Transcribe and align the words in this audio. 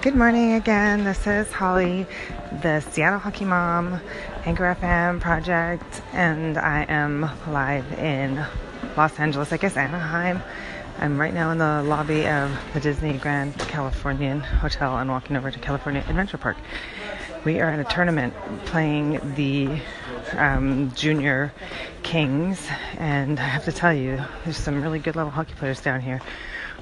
Good 0.00 0.14
morning 0.14 0.52
again. 0.52 1.02
This 1.02 1.26
is 1.26 1.50
Holly, 1.50 2.06
the 2.62 2.78
Seattle 2.78 3.18
Hockey 3.18 3.44
Mom, 3.44 4.00
Anchor 4.44 4.76
FM 4.80 5.20
project, 5.20 6.02
and 6.12 6.56
I 6.56 6.84
am 6.88 7.28
live 7.48 7.98
in 7.98 8.46
Los 8.96 9.18
Angeles, 9.18 9.52
I 9.52 9.56
guess 9.56 9.76
Anaheim. 9.76 10.40
I'm 11.00 11.20
right 11.20 11.34
now 11.34 11.50
in 11.50 11.58
the 11.58 11.82
lobby 11.82 12.28
of 12.28 12.56
the 12.74 12.80
Disney 12.80 13.18
Grand 13.18 13.58
Californian 13.58 14.38
Hotel 14.38 14.96
and 14.98 15.10
walking 15.10 15.34
over 15.34 15.50
to 15.50 15.58
California 15.58 16.04
Adventure 16.08 16.38
Park. 16.38 16.58
We 17.44 17.58
are 17.58 17.68
at 17.68 17.80
a 17.80 17.84
tournament 17.92 18.34
playing 18.66 19.34
the 19.34 19.80
um, 20.36 20.92
Junior 20.94 21.52
Kings, 22.04 22.64
and 22.98 23.40
I 23.40 23.48
have 23.48 23.64
to 23.64 23.72
tell 23.72 23.92
you, 23.92 24.22
there's 24.44 24.58
some 24.58 24.80
really 24.80 25.00
good 25.00 25.16
level 25.16 25.32
hockey 25.32 25.54
players 25.54 25.80
down 25.80 26.00
here. 26.00 26.20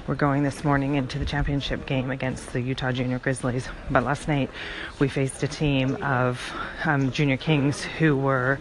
We're 0.07 0.15
going 0.15 0.43
this 0.43 0.63
morning 0.63 0.95
into 0.95 1.19
the 1.19 1.25
championship 1.25 1.85
game 1.85 2.11
against 2.11 2.53
the 2.53 2.61
Utah 2.61 2.93
Junior 2.93 3.19
Grizzlies. 3.19 3.67
But 3.91 4.05
last 4.05 4.29
night 4.29 4.49
we 4.99 5.09
faced 5.09 5.43
a 5.43 5.49
team 5.49 6.01
of 6.01 6.41
um, 6.85 7.11
Junior 7.11 7.35
Kings 7.35 7.83
who 7.83 8.15
were 8.15 8.57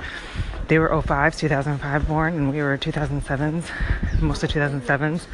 they 0.66 0.80
were 0.80 0.88
05s, 0.88 1.38
2005 1.38 2.08
born, 2.08 2.34
and 2.34 2.50
we 2.50 2.60
were 2.60 2.76
2007s, 2.76 4.20
mostly 4.20 4.48
2007s. 4.48 5.26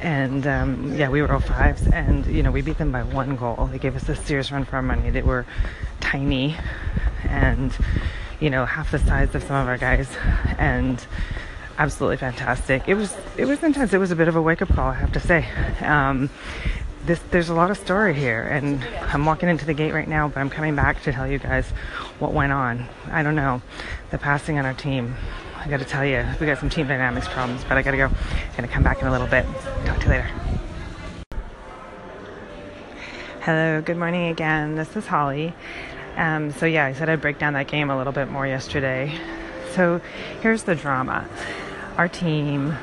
And 0.00 0.46
um, 0.46 0.96
yeah, 0.96 1.10
we 1.10 1.20
were 1.20 1.28
05s, 1.28 1.92
and 1.92 2.24
you 2.24 2.42
know 2.42 2.50
we 2.50 2.62
beat 2.62 2.78
them 2.78 2.90
by 2.90 3.02
one 3.02 3.36
goal. 3.36 3.68
They 3.70 3.78
gave 3.78 3.96
us 3.96 4.08
a 4.08 4.16
serious 4.16 4.50
run 4.50 4.64
for 4.64 4.76
our 4.76 4.82
money. 4.82 5.10
They 5.10 5.20
were 5.20 5.44
tiny, 6.00 6.56
and 7.24 7.76
you 8.40 8.48
know 8.48 8.64
half 8.64 8.92
the 8.92 8.98
size 8.98 9.34
of 9.34 9.42
some 9.42 9.56
of 9.56 9.68
our 9.68 9.76
guys, 9.76 10.08
and 10.56 11.04
absolutely 11.78 12.16
fantastic. 12.16 12.82
It 12.86 12.94
was 12.94 13.16
it 13.36 13.46
was 13.46 13.62
intense. 13.62 13.92
It 13.94 13.98
was 13.98 14.10
a 14.10 14.16
bit 14.16 14.28
of 14.28 14.36
a 14.36 14.42
wake 14.42 14.60
up 14.60 14.68
call, 14.68 14.90
I 14.90 14.94
have 14.94 15.12
to 15.12 15.20
say. 15.20 15.48
Um, 15.80 16.28
this, 17.06 17.20
there's 17.30 17.48
a 17.48 17.54
lot 17.54 17.70
of 17.70 17.78
story 17.78 18.12
here, 18.12 18.42
and 18.42 18.84
I'm 19.12 19.24
walking 19.24 19.48
into 19.48 19.64
the 19.64 19.72
gate 19.72 19.94
right 19.94 20.08
now, 20.08 20.28
but 20.28 20.40
I'm 20.40 20.50
coming 20.50 20.76
back 20.76 21.02
to 21.04 21.12
tell 21.12 21.26
you 21.26 21.38
guys 21.38 21.66
what 22.18 22.32
went 22.32 22.52
on. 22.52 22.86
I 23.10 23.22
don't 23.22 23.36
know. 23.36 23.62
The 24.10 24.18
passing 24.18 24.58
on 24.58 24.66
our 24.66 24.74
team. 24.74 25.14
I 25.56 25.68
got 25.68 25.78
to 25.78 25.86
tell 25.86 26.04
you, 26.04 26.24
we 26.38 26.46
got 26.46 26.58
some 26.58 26.68
team 26.68 26.86
dynamics 26.86 27.26
problems, 27.28 27.64
but 27.64 27.78
I 27.78 27.82
got 27.82 27.92
to 27.92 27.96
go. 27.96 28.06
I'm 28.06 28.56
gonna 28.56 28.68
come 28.68 28.82
back 28.82 29.00
in 29.00 29.08
a 29.08 29.10
little 29.10 29.26
bit. 29.26 29.46
Talk 29.86 29.98
to 30.00 30.04
you 30.04 30.10
later. 30.10 30.30
Hello, 33.40 33.80
good 33.80 33.96
morning 33.96 34.28
again. 34.28 34.74
This 34.74 34.94
is 34.94 35.06
Holly. 35.06 35.54
Um, 36.16 36.52
so 36.52 36.66
yeah, 36.66 36.84
I 36.84 36.92
said 36.92 37.08
I'd 37.08 37.20
break 37.20 37.38
down 37.38 37.54
that 37.54 37.68
game 37.68 37.88
a 37.88 37.96
little 37.96 38.12
bit 38.12 38.28
more 38.28 38.46
yesterday. 38.46 39.18
So 39.74 40.00
here's 40.42 40.64
the 40.64 40.74
drama 40.74 41.28
our 41.98 42.08
team, 42.08 42.74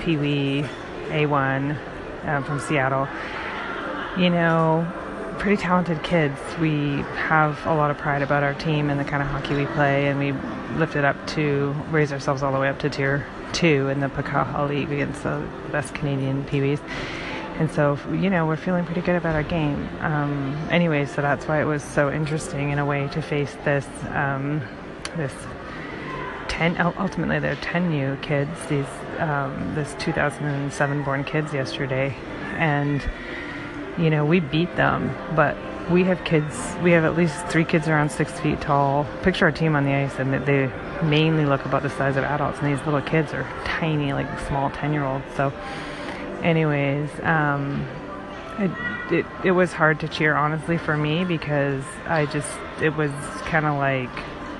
Pee 0.00 0.16
Wee, 0.16 0.64
A1 1.06 1.78
um, 2.26 2.44
from 2.44 2.60
Seattle, 2.60 3.08
you 4.18 4.28
know, 4.28 4.86
pretty 5.38 5.60
talented 5.60 6.02
kids. 6.02 6.38
We 6.60 6.96
have 7.16 7.64
a 7.66 7.74
lot 7.74 7.90
of 7.90 7.98
pride 7.98 8.22
about 8.22 8.42
our 8.42 8.54
team 8.54 8.90
and 8.90 9.00
the 9.00 9.04
kind 9.04 9.22
of 9.22 9.28
hockey 9.28 9.54
we 9.54 9.66
play, 9.66 10.08
and 10.08 10.18
we 10.18 10.32
lift 10.78 10.96
it 10.96 11.04
up 11.04 11.26
to 11.28 11.74
raise 11.90 12.12
ourselves 12.12 12.42
all 12.42 12.52
the 12.52 12.58
way 12.58 12.68
up 12.68 12.78
to 12.80 12.90
tier 12.90 13.26
two 13.52 13.88
in 13.88 14.00
the 14.00 14.08
Pakaha 14.08 14.68
League 14.68 14.90
against 14.90 15.22
the 15.22 15.46
best 15.70 15.94
Canadian 15.94 16.44
Pee 16.44 16.60
Wees. 16.60 16.80
And 17.58 17.70
so, 17.70 17.96
you 18.10 18.30
know, 18.30 18.46
we're 18.46 18.56
feeling 18.56 18.84
pretty 18.84 19.00
good 19.00 19.14
about 19.14 19.36
our 19.36 19.44
game. 19.44 19.88
Um, 20.00 20.56
anyway, 20.70 21.06
so 21.06 21.22
that's 21.22 21.46
why 21.46 21.60
it 21.60 21.64
was 21.64 21.84
so 21.84 22.10
interesting 22.10 22.70
in 22.70 22.80
a 22.80 22.84
way 22.84 23.06
to 23.12 23.22
face 23.22 23.54
this 23.64 23.86
um, 24.10 24.60
this 25.16 25.32
10 26.54 26.76
ultimately 26.98 27.40
they're 27.40 27.56
10 27.56 27.90
new 27.90 28.16
kids 28.22 28.50
these 28.68 28.86
um, 29.18 29.74
this 29.74 29.94
2007 29.98 31.02
born 31.02 31.24
kids 31.24 31.52
yesterday. 31.52 32.14
And 32.58 33.02
you 33.98 34.08
know 34.08 34.24
we 34.24 34.38
beat 34.38 34.74
them 34.76 35.14
but 35.34 35.56
we 35.90 36.04
have 36.04 36.22
kids 36.24 36.76
we 36.82 36.92
have 36.92 37.04
at 37.04 37.16
least 37.16 37.44
three 37.48 37.64
kids 37.64 37.88
around 37.88 38.10
six 38.10 38.38
feet 38.38 38.60
tall. 38.60 39.04
Picture 39.22 39.46
our 39.46 39.52
team 39.52 39.74
on 39.74 39.84
the 39.84 39.92
ice 39.92 40.14
and 40.20 40.32
they 40.46 40.70
mainly 41.02 41.44
look 41.44 41.64
about 41.64 41.82
the 41.82 41.90
size 41.90 42.16
of 42.16 42.22
adults 42.22 42.60
and 42.60 42.72
these 42.72 42.84
little 42.84 43.02
kids 43.02 43.32
are 43.32 43.42
tiny 43.64 44.12
like 44.12 44.38
small 44.46 44.70
10 44.70 44.92
year 44.92 45.04
olds 45.04 45.24
so 45.34 45.52
anyways 46.44 47.10
um, 47.22 47.84
it, 48.58 48.70
it, 49.12 49.26
it 49.42 49.50
was 49.50 49.72
hard 49.72 49.98
to 49.98 50.06
cheer 50.06 50.36
honestly 50.36 50.78
for 50.78 50.96
me 50.96 51.24
because 51.24 51.82
i 52.06 52.24
just 52.26 52.48
it 52.80 52.90
was 52.90 53.10
kind 53.42 53.66
of 53.66 53.76
like 53.76 54.08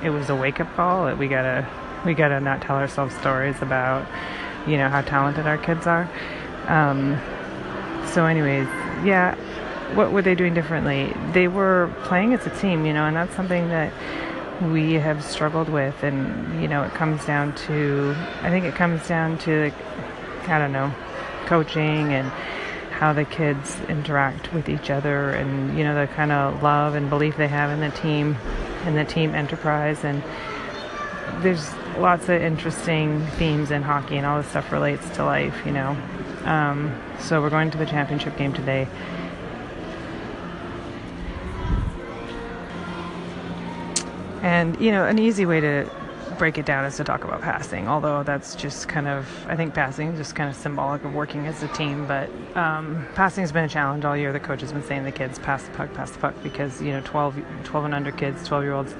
it 0.02 0.10
was 0.10 0.28
a 0.28 0.36
wake 0.36 0.60
up 0.60 0.74
call 0.74 1.06
that 1.06 1.16
we 1.16 1.28
gotta 1.28 1.66
we 2.04 2.14
gotta 2.14 2.40
not 2.40 2.60
tell 2.60 2.76
ourselves 2.76 3.14
stories 3.16 3.60
about 3.60 4.06
you 4.66 4.76
know 4.76 4.88
how 4.88 5.00
talented 5.02 5.46
our 5.46 5.58
kids 5.58 5.86
are. 5.86 6.08
Um, 6.66 7.20
so 8.12 8.26
anyways 8.26 8.66
yeah 9.04 9.34
what 9.94 10.12
were 10.12 10.22
they 10.22 10.34
doing 10.34 10.54
differently? 10.54 11.12
They 11.32 11.46
were 11.48 11.92
playing 12.04 12.34
as 12.34 12.46
a 12.46 12.50
team 12.58 12.86
you 12.86 12.92
know 12.92 13.04
and 13.06 13.16
that's 13.16 13.34
something 13.34 13.68
that 13.68 13.92
we 14.62 14.94
have 14.94 15.22
struggled 15.24 15.68
with. 15.68 16.02
And 16.02 16.62
you 16.62 16.68
know 16.68 16.82
it 16.82 16.92
comes 16.92 17.24
down 17.24 17.54
to 17.66 18.14
i 18.42 18.50
think 18.50 18.64
it 18.64 18.74
comes 18.74 19.06
down 19.08 19.38
to 19.38 19.72
i 20.46 20.58
don't 20.58 20.72
know 20.72 20.92
coaching 21.46 22.12
and 22.12 22.28
how 22.90 23.12
the 23.12 23.24
kids 23.24 23.78
interact 23.88 24.52
with 24.52 24.68
each 24.68 24.88
other 24.88 25.30
and 25.30 25.76
you 25.76 25.84
know 25.84 25.94
the 25.94 26.06
kind 26.14 26.30
of 26.30 26.62
love 26.62 26.94
and 26.94 27.10
belief 27.10 27.36
they 27.36 27.48
have 27.48 27.70
in 27.70 27.80
the 27.80 27.90
team 27.96 28.36
and 28.84 28.96
the 28.96 29.04
team 29.04 29.34
enterprise. 29.34 30.04
And 30.04 30.22
there's 31.42 31.72
lots 31.98 32.24
of 32.24 32.40
interesting 32.42 33.26
themes 33.38 33.70
in 33.70 33.82
hockey, 33.82 34.16
and 34.16 34.26
all 34.26 34.38
this 34.40 34.50
stuff 34.50 34.72
relates 34.72 35.08
to 35.16 35.24
life, 35.24 35.54
you 35.64 35.72
know. 35.72 35.96
Um, 36.44 36.94
so 37.20 37.40
we're 37.40 37.50
going 37.50 37.70
to 37.70 37.78
the 37.78 37.86
championship 37.86 38.36
game 38.36 38.52
today. 38.52 38.86
And, 44.42 44.78
you 44.78 44.90
know, 44.90 45.06
an 45.06 45.18
easy 45.18 45.46
way 45.46 45.60
to 45.60 45.90
break 46.38 46.58
it 46.58 46.66
down 46.66 46.84
is 46.84 46.96
to 46.96 47.04
talk 47.04 47.24
about 47.24 47.40
passing, 47.40 47.88
although 47.88 48.22
that's 48.22 48.54
just 48.54 48.88
kind 48.88 49.08
of, 49.08 49.26
I 49.48 49.56
think 49.56 49.72
passing 49.72 50.08
is 50.08 50.18
just 50.18 50.34
kind 50.34 50.50
of 50.50 50.56
symbolic 50.56 51.02
of 51.04 51.14
working 51.14 51.46
as 51.46 51.62
a 51.62 51.68
team. 51.68 52.06
But 52.06 52.28
um, 52.54 53.06
passing 53.14 53.42
has 53.42 53.52
been 53.52 53.64
a 53.64 53.68
challenge 53.68 54.04
all 54.04 54.16
year. 54.16 54.32
The 54.34 54.40
coach 54.40 54.60
has 54.60 54.72
been 54.72 54.84
saying 54.84 55.04
the 55.04 55.12
kids 55.12 55.38
pass 55.38 55.64
the 55.64 55.70
puck, 55.70 55.94
pass 55.94 56.10
the 56.10 56.18
puck, 56.18 56.34
because, 56.42 56.82
you 56.82 56.90
know, 56.92 57.00
12, 57.04 57.36
12 57.64 57.84
and 57.86 57.94
under 57.94 58.12
kids, 58.12 58.46
12 58.46 58.64
year 58.64 58.72
olds, 58.74 58.94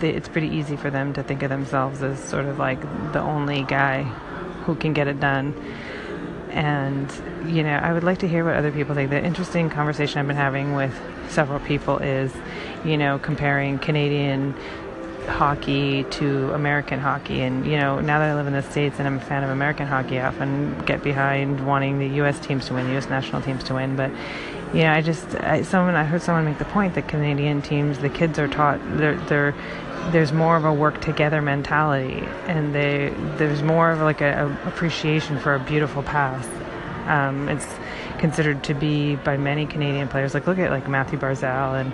it's 0.00 0.28
pretty 0.28 0.48
easy 0.48 0.76
for 0.76 0.90
them 0.90 1.12
to 1.14 1.22
think 1.22 1.42
of 1.42 1.50
themselves 1.50 2.02
as 2.02 2.18
sort 2.18 2.46
of 2.46 2.58
like 2.58 2.80
the 3.12 3.20
only 3.20 3.62
guy 3.64 4.02
who 4.64 4.74
can 4.74 4.92
get 4.92 5.08
it 5.08 5.20
done. 5.20 5.54
And, 6.50 7.12
you 7.46 7.62
know, 7.62 7.74
I 7.74 7.92
would 7.92 8.04
like 8.04 8.18
to 8.18 8.28
hear 8.28 8.44
what 8.44 8.54
other 8.54 8.72
people 8.72 8.94
think. 8.94 9.10
The 9.10 9.22
interesting 9.22 9.70
conversation 9.70 10.18
I've 10.18 10.26
been 10.26 10.36
having 10.36 10.74
with 10.74 10.94
several 11.28 11.60
people 11.60 11.98
is, 11.98 12.32
you 12.84 12.96
know, 12.96 13.18
comparing 13.18 13.78
Canadian 13.78 14.54
hockey 15.26 16.04
to 16.04 16.52
American 16.54 16.98
hockey. 16.98 17.42
And, 17.42 17.66
you 17.66 17.76
know, 17.76 18.00
now 18.00 18.18
that 18.18 18.30
I 18.30 18.34
live 18.34 18.46
in 18.46 18.54
the 18.54 18.62
States 18.62 18.96
and 18.98 19.06
I'm 19.06 19.18
a 19.18 19.20
fan 19.20 19.44
of 19.44 19.50
American 19.50 19.86
hockey, 19.86 20.18
I 20.18 20.28
often 20.28 20.78
get 20.86 21.02
behind 21.02 21.66
wanting 21.66 21.98
the 21.98 22.08
U.S. 22.16 22.40
teams 22.40 22.66
to 22.68 22.74
win, 22.74 22.88
U.S. 22.90 23.10
national 23.10 23.42
teams 23.42 23.62
to 23.64 23.74
win. 23.74 23.94
But, 23.94 24.10
you 24.72 24.82
know, 24.82 24.92
I 24.92 25.00
just, 25.00 25.34
I, 25.36 25.62
someone, 25.62 25.94
I 25.94 26.04
heard 26.04 26.22
someone 26.22 26.44
make 26.44 26.58
the 26.58 26.64
point 26.66 26.94
that 26.94 27.08
Canadian 27.08 27.62
teams, 27.62 27.98
the 27.98 28.08
kids 28.08 28.38
are 28.38 28.48
taught, 28.48 28.80
they're, 28.98 29.16
they're, 29.26 29.54
there's 30.10 30.32
more 30.32 30.56
of 30.56 30.64
a 30.64 30.72
work 30.72 31.00
together 31.00 31.42
mentality 31.42 32.24
and 32.46 32.74
they, 32.74 33.12
there's 33.36 33.62
more 33.62 33.90
of 33.90 34.00
like 34.00 34.20
a, 34.20 34.46
a 34.46 34.68
appreciation 34.68 35.38
for 35.38 35.54
a 35.54 35.58
beautiful 35.60 36.02
pass. 36.02 36.46
Um, 37.08 37.48
it's 37.48 37.66
considered 38.18 38.62
to 38.64 38.74
be 38.74 39.16
by 39.16 39.36
many 39.36 39.66
Canadian 39.66 40.08
players. 40.08 40.34
Like 40.34 40.46
look 40.46 40.58
at 40.58 40.70
like 40.70 40.88
Mathew 40.88 41.18
Barzal 41.18 41.80
and 41.80 41.92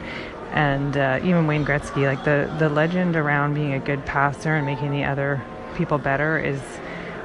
and 0.53 0.97
uh, 0.97 1.19
even 1.25 1.49
Wayne 1.49 1.65
Gretzky, 1.65 2.05
like 2.06 2.25
the 2.25 2.53
the 2.59 2.69
legend 2.69 3.17
around 3.17 3.55
being 3.55 3.75
a 3.75 3.81
good 3.81 4.05
passer 4.06 4.55
and 4.55 4.67
making 4.67 4.93
the 4.93 5.05
other 5.05 5.43
people 5.77 5.99
better 5.99 6.39
is 6.39 6.61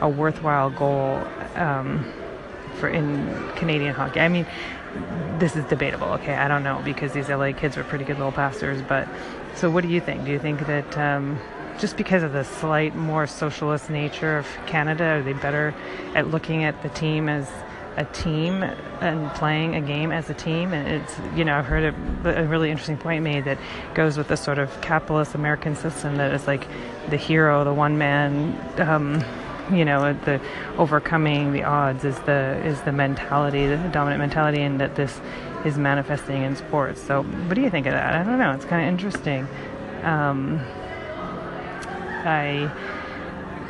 a 0.01 0.09
worthwhile 0.09 0.69
goal 0.69 1.21
um, 1.55 2.11
for 2.75 2.89
in 2.89 3.51
Canadian 3.55 3.93
hockey. 3.93 4.19
I 4.19 4.29
mean, 4.29 4.45
this 5.39 5.55
is 5.55 5.65
debatable. 5.65 6.07
Okay, 6.13 6.33
I 6.33 6.47
don't 6.47 6.63
know 6.63 6.81
because 6.83 7.13
these 7.13 7.29
LA 7.29 7.51
kids 7.53 7.77
were 7.77 7.83
pretty 7.83 8.05
good 8.05 8.17
little 8.17 8.31
pastors. 8.31 8.81
But 8.81 9.07
so, 9.55 9.69
what 9.69 9.83
do 9.83 9.89
you 9.89 10.01
think? 10.01 10.25
Do 10.25 10.31
you 10.31 10.39
think 10.39 10.65
that 10.67 10.97
um, 10.97 11.39
just 11.79 11.97
because 11.97 12.23
of 12.23 12.33
the 12.33 12.43
slight 12.43 12.95
more 12.95 13.27
socialist 13.27 13.89
nature 13.89 14.37
of 14.37 14.47
Canada, 14.65 15.03
are 15.03 15.21
they 15.21 15.33
better 15.33 15.73
at 16.15 16.29
looking 16.29 16.63
at 16.63 16.81
the 16.83 16.89
team 16.89 17.29
as 17.29 17.49
a 17.99 18.05
team 18.05 18.63
and 18.63 19.29
playing 19.33 19.75
a 19.75 19.81
game 19.81 20.11
as 20.11 20.29
a 20.29 20.33
team. 20.33 20.73
And 20.73 21.01
it's, 21.01 21.15
you 21.35 21.43
know, 21.43 21.57
I've 21.57 21.65
heard 21.65 21.93
a, 22.23 22.43
a 22.43 22.45
really 22.45 22.71
interesting 22.71 22.97
point 22.97 23.23
made 23.23 23.43
that 23.43 23.57
goes 23.93 24.17
with 24.17 24.29
the 24.29 24.37
sort 24.37 24.57
of 24.57 24.79
capitalist 24.81 25.35
American 25.35 25.75
system 25.75 26.15
that 26.15 26.33
is 26.33 26.47
like 26.47 26.65
the 27.09 27.17
hero, 27.17 27.63
the 27.65 27.73
one 27.73 27.97
man, 27.97 28.57
um, 28.79 29.23
you 29.71 29.85
know, 29.85 30.13
the 30.13 30.41
overcoming 30.77 31.51
the 31.51 31.63
odds 31.63 32.03
is 32.03 32.17
the 32.19 32.61
is 32.65 32.81
the 32.81 32.91
mentality, 32.91 33.67
the 33.67 33.77
dominant 33.89 34.19
mentality, 34.19 34.61
and 34.61 34.79
that 34.81 34.95
this 34.95 35.19
is 35.65 35.77
manifesting 35.77 36.43
in 36.43 36.55
sports. 36.55 37.01
So, 37.01 37.23
what 37.23 37.55
do 37.55 37.61
you 37.61 37.69
think 37.69 37.85
of 37.85 37.93
that? 37.93 38.15
I 38.15 38.23
don't 38.23 38.39
know. 38.39 38.51
It's 38.51 38.65
kind 38.65 38.81
of 38.81 38.87
interesting. 38.87 39.47
Um, 40.03 40.59
I 42.25 42.71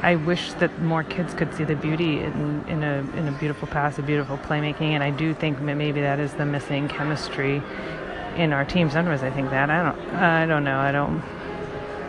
I 0.02 0.16
wish 0.16 0.54
that 0.54 0.82
more 0.82 1.04
kids 1.04 1.34
could 1.34 1.54
see 1.54 1.66
the 1.66 1.76
beauty 1.76 2.20
in, 2.20 2.64
in 2.68 2.84
a 2.84 3.00
in 3.18 3.28
a 3.28 3.32
beautiful 3.40 3.68
pass, 3.68 4.00
a 4.00 4.02
beautiful 4.02 4.38
playmaking, 4.38 4.92
and 4.92 5.04
I 5.04 5.12
do 5.12 5.34
think 5.34 5.60
maybe 5.60 6.02
that 6.02 6.20
is 6.20 6.34
the 6.34 6.46
missing 6.46 6.88
chemistry 6.88 7.62
in 8.38 8.54
our 8.54 8.64
team. 8.64 8.90
Sometimes 8.90 9.24
I 9.24 9.32
think 9.32 9.50
that 9.50 9.70
I 9.70 9.84
don't 9.84 10.16
I 10.16 10.46
don't 10.46 10.64
know 10.64 10.78
I 10.78 10.92
don't 10.92 11.22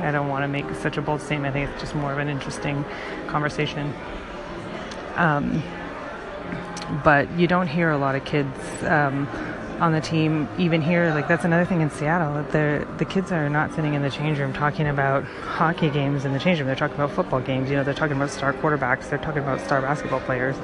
I 0.01 0.11
don't 0.11 0.29
want 0.29 0.45
to 0.45 0.49
make 0.49 0.67
such 0.77 0.97
a 0.97 1.03
bold 1.03 1.21
statement. 1.21 1.55
I 1.55 1.59
think 1.59 1.71
it's 1.71 1.81
just 1.81 1.95
more 1.95 2.13
of 2.13 2.19
an 2.19 2.29
interesting 2.29 2.85
conversation. 3.29 3.93
Um, 5.17 5.63
but 7.05 7.31
you 7.39 7.47
don't 7.47 7.69
hear 7.69 7.91
a 7.91 7.99
lot 7.99 8.15
of 8.15 8.25
kids 8.25 8.59
um, 8.85 9.29
on 9.81 9.93
the 9.93 10.01
team 10.01 10.49
even 10.59 10.83
here. 10.83 11.13
Like 11.15 11.29
that's 11.29 11.45
another 11.45 11.65
thing 11.65 11.81
in 11.81 11.91
Seattle. 11.91 12.35
that 12.35 12.53
The 12.53 12.87
the 12.99 13.05
kids 13.05 13.33
are 13.33 13.49
not 13.49 13.75
sitting 13.75 13.95
in 13.95 14.03
the 14.03 14.11
change 14.11 14.39
room 14.39 14.53
talking 14.53 14.87
about 14.87 15.25
hockey 15.25 15.91
games 15.91 16.25
in 16.25 16.33
the 16.33 16.39
change 16.39 16.59
room. 16.59 16.67
They're 16.67 16.77
talking 16.77 16.97
about 16.97 17.13
football 17.13 17.41
games. 17.41 17.71
You 17.71 17.77
know, 17.77 17.85
they're 17.85 17.95
talking 17.95 18.17
about 18.17 18.31
star 18.31 18.53
quarterbacks. 18.53 19.09
They're 19.09 19.19
talking 19.19 19.43
about 19.43 19.61
star 19.61 19.81
basketball 19.81 20.21
players. 20.21 20.57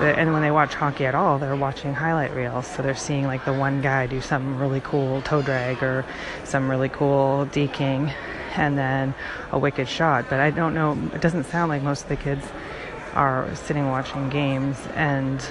And 0.00 0.32
when 0.32 0.42
they 0.42 0.50
watch 0.50 0.74
hockey 0.74 1.06
at 1.06 1.14
all, 1.14 1.38
they're 1.38 1.54
watching 1.54 1.94
highlight 1.94 2.34
reels. 2.34 2.66
So 2.66 2.82
they're 2.82 2.96
seeing 2.96 3.26
like 3.26 3.44
the 3.44 3.52
one 3.52 3.80
guy 3.80 4.08
do 4.08 4.20
some 4.20 4.58
really 4.58 4.80
cool 4.80 5.22
toe 5.22 5.40
drag 5.40 5.82
or 5.84 6.04
some 6.42 6.68
really 6.68 6.88
cool 6.88 7.46
deking, 7.52 8.12
and 8.56 8.78
then 8.78 9.14
a 9.52 9.58
wicked 9.58 9.88
shot. 9.88 10.26
But 10.28 10.40
I 10.40 10.50
don't 10.50 10.74
know. 10.74 10.98
It 11.14 11.20
doesn't 11.20 11.44
sound 11.44 11.68
like 11.68 11.82
most 11.82 12.02
of 12.04 12.08
the 12.08 12.16
kids 12.16 12.46
are 13.14 13.54
sitting 13.54 13.88
watching 13.88 14.28
games 14.28 14.78
and 14.94 15.44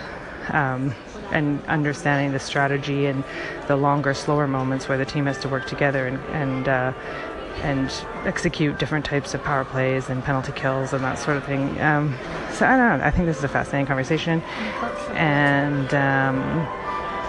um, 0.50 0.94
and 1.32 1.64
understanding 1.66 2.32
the 2.32 2.40
strategy 2.40 3.06
and 3.06 3.24
the 3.68 3.76
longer, 3.76 4.14
slower 4.14 4.48
moments 4.48 4.88
where 4.88 4.98
the 4.98 5.06
team 5.06 5.26
has 5.26 5.40
to 5.40 5.50
work 5.50 5.68
together 5.68 6.08
and 6.08 6.20
and 6.34 6.68
uh, 6.68 6.94
and 7.62 7.90
execute 8.26 8.78
different 8.78 9.06
types 9.06 9.34
of 9.34 9.44
power 9.44 9.64
plays 9.64 10.10
and 10.10 10.24
penalty 10.24 10.52
kills 10.52 10.92
and 10.92 11.04
that 11.04 11.18
sort 11.18 11.38
of 11.38 11.46
thing. 11.46 11.80
Um, 11.82 12.16
so 12.52 12.66
I 12.66 12.78
don't 12.78 13.00
know. 13.00 13.06
I 13.06 13.12
think 13.12 13.26
this 13.26 13.38
is 13.38 13.44
a 13.44 13.48
fascinating 13.48 13.88
conversation, 13.88 14.42
and 15.14 15.94
um, 15.94 16.68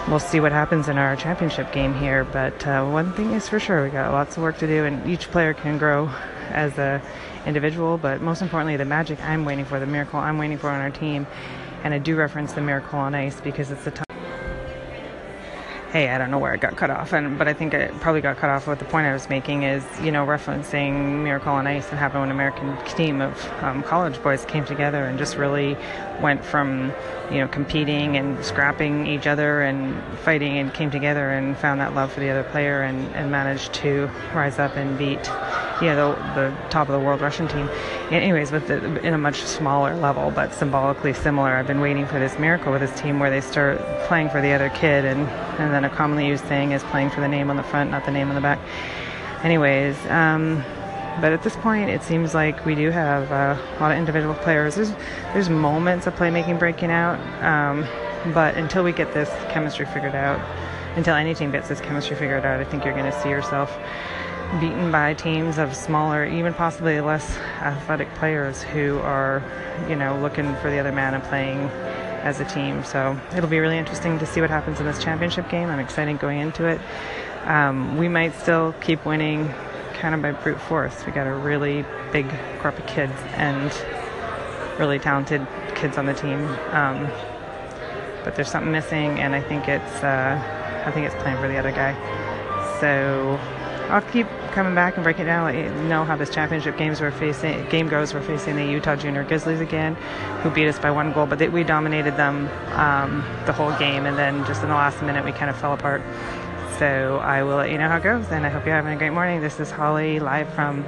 we'll 0.07 0.19
see 0.19 0.39
what 0.39 0.51
happens 0.51 0.87
in 0.87 0.97
our 0.97 1.15
championship 1.15 1.71
game 1.71 1.93
here. 1.93 2.23
But 2.23 2.65
uh, 2.65 2.85
one 2.85 3.13
thing 3.13 3.31
is 3.31 3.47
for 3.47 3.59
sure, 3.59 3.83
we 3.83 3.89
got 3.89 4.11
lots 4.11 4.37
of 4.37 4.43
work 4.43 4.57
to 4.59 4.67
do, 4.67 4.85
and 4.85 5.07
each 5.09 5.31
player 5.31 5.53
can 5.53 5.77
grow 5.77 6.09
as 6.49 6.77
a 6.77 7.01
individual. 7.45 7.97
But 7.97 8.21
most 8.21 8.41
importantly, 8.41 8.77
the 8.77 8.85
magic 8.85 9.19
I'm 9.23 9.45
waiting 9.45 9.65
for, 9.65 9.79
the 9.79 9.85
miracle 9.85 10.19
I'm 10.19 10.37
waiting 10.37 10.57
for 10.57 10.69
on 10.69 10.81
our 10.81 10.91
team, 10.91 11.27
and 11.83 11.93
I 11.93 11.97
do 11.97 12.15
reference 12.15 12.53
the 12.53 12.61
miracle 12.61 12.99
on 12.99 13.15
ice 13.15 13.39
because 13.41 13.71
it's 13.71 13.85
the 13.85 13.91
time 13.91 14.04
hey, 15.95 16.09
I 16.09 16.17
don't 16.17 16.29
know 16.29 16.39
where 16.39 16.53
it 16.53 16.59
got 16.59 16.75
cut 16.75 16.89
off, 16.89 17.13
and 17.13 17.37
but 17.37 17.47
I 17.47 17.53
think 17.53 17.73
it 17.73 17.89
probably 18.01 18.19
got 18.19 18.35
cut 18.35 18.49
off. 18.49 18.67
What 18.67 18.79
the 18.79 18.85
point 18.85 19.07
I 19.07 19.13
was 19.13 19.29
making 19.29 19.63
is, 19.63 19.81
you 20.01 20.11
know, 20.11 20.25
referencing 20.25 21.23
Miracle 21.23 21.53
on 21.53 21.67
Ice 21.67 21.89
and 21.89 21.97
having 21.97 22.21
an 22.21 22.31
American 22.31 22.75
team 22.83 23.21
of 23.21 23.63
um, 23.63 23.81
college 23.81 24.21
boys 24.21 24.43
came 24.43 24.65
together 24.65 25.05
and 25.05 25.17
just 25.17 25.37
really 25.37 25.77
went 26.19 26.43
from, 26.43 26.91
you 27.31 27.37
know, 27.37 27.47
competing 27.47 28.17
and 28.17 28.43
scrapping 28.43 29.07
each 29.07 29.25
other 29.25 29.61
and 29.61 29.95
fighting 30.17 30.57
and 30.57 30.73
came 30.73 30.91
together 30.91 31.29
and 31.29 31.57
found 31.57 31.79
that 31.79 31.95
love 31.95 32.11
for 32.11 32.19
the 32.19 32.29
other 32.29 32.43
player 32.43 32.81
and, 32.81 33.15
and 33.15 33.31
managed 33.31 33.73
to 33.75 34.09
rise 34.33 34.59
up 34.59 34.75
and 34.75 34.97
beat 34.97 35.23
yeah, 35.81 35.95
the, 35.95 36.15
the 36.39 36.55
top 36.69 36.87
of 36.87 36.93
the 36.93 37.05
world 37.05 37.21
Russian 37.21 37.47
team. 37.47 37.69
Anyways, 38.09 38.51
with 38.51 38.67
the, 38.67 38.99
in 39.01 39.13
a 39.13 39.17
much 39.17 39.43
smaller 39.43 39.95
level, 39.95 40.31
but 40.31 40.53
symbolically 40.53 41.13
similar. 41.13 41.51
I've 41.51 41.67
been 41.67 41.81
waiting 41.81 42.05
for 42.05 42.19
this 42.19 42.39
miracle 42.39 42.71
with 42.71 42.81
this 42.81 42.97
team 42.99 43.19
where 43.19 43.29
they 43.29 43.41
start 43.41 43.79
playing 44.07 44.29
for 44.29 44.41
the 44.41 44.53
other 44.53 44.69
kid, 44.69 45.05
and 45.05 45.27
and 45.59 45.73
then 45.73 45.83
a 45.83 45.89
commonly 45.89 46.27
used 46.27 46.45
thing 46.45 46.71
is 46.71 46.83
playing 46.83 47.09
for 47.09 47.21
the 47.21 47.27
name 47.27 47.49
on 47.49 47.57
the 47.57 47.63
front, 47.63 47.91
not 47.91 48.05
the 48.05 48.11
name 48.11 48.29
on 48.29 48.35
the 48.35 48.41
back. 48.41 48.59
Anyways, 49.43 49.97
um, 50.07 50.63
but 51.21 51.33
at 51.33 51.43
this 51.43 51.55
point, 51.57 51.89
it 51.89 52.03
seems 52.03 52.33
like 52.33 52.65
we 52.65 52.75
do 52.75 52.89
have 52.89 53.31
uh, 53.31 53.57
a 53.77 53.79
lot 53.79 53.91
of 53.91 53.97
individual 53.97 54.33
players. 54.35 54.75
There's 54.75 54.91
there's 55.33 55.49
moments 55.49 56.07
of 56.07 56.15
playmaking 56.15 56.57
breaking 56.57 56.91
out, 56.91 57.19
um, 57.43 57.85
but 58.33 58.55
until 58.55 58.83
we 58.83 58.91
get 58.91 59.13
this 59.13 59.29
chemistry 59.49 59.85
figured 59.85 60.15
out, 60.15 60.39
until 60.95 61.15
any 61.15 61.33
team 61.33 61.51
gets 61.51 61.67
this 61.67 61.81
chemistry 61.81 62.15
figured 62.15 62.45
out, 62.45 62.61
I 62.61 62.63
think 62.63 62.85
you're 62.85 62.93
going 62.93 63.11
to 63.11 63.21
see 63.21 63.29
yourself 63.29 63.77
beaten 64.59 64.91
by 64.91 65.13
teams 65.13 65.57
of 65.57 65.75
smaller, 65.75 66.25
even 66.25 66.53
possibly 66.53 67.01
less 67.01 67.37
athletic 67.61 68.13
players 68.15 68.61
who 68.61 68.99
are, 68.99 69.43
you 69.89 69.95
know, 69.95 70.17
looking 70.19 70.55
for 70.57 70.69
the 70.69 70.79
other 70.79 70.91
man 70.91 71.13
and 71.13 71.23
playing 71.23 71.59
as 72.23 72.39
a 72.39 72.45
team. 72.45 72.83
So 72.83 73.19
it'll 73.35 73.49
be 73.49 73.59
really 73.59 73.77
interesting 73.77 74.17
to 74.19 74.25
see 74.25 74.41
what 74.41 74.49
happens 74.49 74.79
in 74.79 74.85
this 74.85 75.03
championship 75.03 75.49
game. 75.49 75.69
I'm 75.69 75.79
excited 75.79 76.19
going 76.19 76.39
into 76.39 76.65
it. 76.65 76.81
Um, 77.45 77.97
we 77.97 78.07
might 78.07 78.33
still 78.35 78.73
keep 78.81 79.05
winning 79.05 79.53
kind 79.93 80.15
of 80.15 80.21
by 80.21 80.31
brute 80.31 80.59
force. 80.59 81.05
We 81.05 81.11
got 81.11 81.27
a 81.27 81.33
really 81.33 81.85
big 82.11 82.27
crop 82.59 82.77
of 82.77 82.87
kids 82.87 83.13
and 83.35 83.71
really 84.79 84.99
talented 84.99 85.45
kids 85.75 85.97
on 85.97 86.05
the 86.05 86.13
team. 86.13 86.45
Um, 86.71 87.07
but 88.23 88.35
there's 88.35 88.49
something 88.49 88.71
missing, 88.71 89.19
and 89.19 89.35
I 89.35 89.41
think 89.41 89.67
it's 89.67 90.03
uh, 90.03 90.83
I 90.85 90.91
think 90.91 91.05
it's 91.05 91.15
playing 91.21 91.37
for 91.37 91.47
the 91.47 91.57
other 91.57 91.71
guy. 91.71 91.93
So 92.79 93.39
I'll 93.95 94.01
keep 94.11 94.27
coming 94.51 94.75
back 94.75 94.95
and 94.95 95.05
break 95.05 95.19
it 95.19 95.23
down. 95.23 95.45
Let 95.45 95.55
you 95.55 95.69
know 95.87 96.03
how 96.03 96.17
this 96.17 96.29
championship 96.29 96.77
games 96.77 96.99
we're 96.99 97.11
facing 97.11 97.65
game 97.69 97.87
goes. 97.87 98.13
We're 98.13 98.21
facing 98.21 98.57
the 98.57 98.65
Utah 98.65 98.97
Junior 98.97 99.23
Grizzlies 99.23 99.61
again, 99.61 99.95
who 100.43 100.49
beat 100.49 100.67
us 100.67 100.77
by 100.77 100.91
one 100.91 101.13
goal, 101.13 101.27
but 101.27 101.39
they, 101.39 101.47
we 101.47 101.63
dominated 101.63 102.17
them 102.17 102.49
um, 102.73 103.23
the 103.45 103.53
whole 103.53 103.71
game, 103.77 104.05
and 104.05 104.17
then 104.17 104.45
just 104.45 104.61
in 104.63 104.67
the 104.67 104.75
last 104.75 105.01
minute 105.01 105.23
we 105.23 105.31
kind 105.31 105.49
of 105.49 105.55
fell 105.55 105.71
apart. 105.71 106.01
So 106.77 107.19
I 107.23 107.43
will 107.43 107.55
let 107.55 107.71
you 107.71 107.77
know 107.77 107.87
how 107.87 107.95
it 107.95 108.03
goes, 108.03 108.25
and 108.31 108.45
I 108.45 108.49
hope 108.49 108.65
you're 108.65 108.75
having 108.75 108.91
a 108.91 108.97
great 108.97 109.11
morning. 109.11 109.39
This 109.39 109.61
is 109.61 109.71
Holly 109.71 110.19
live 110.19 110.53
from 110.53 110.83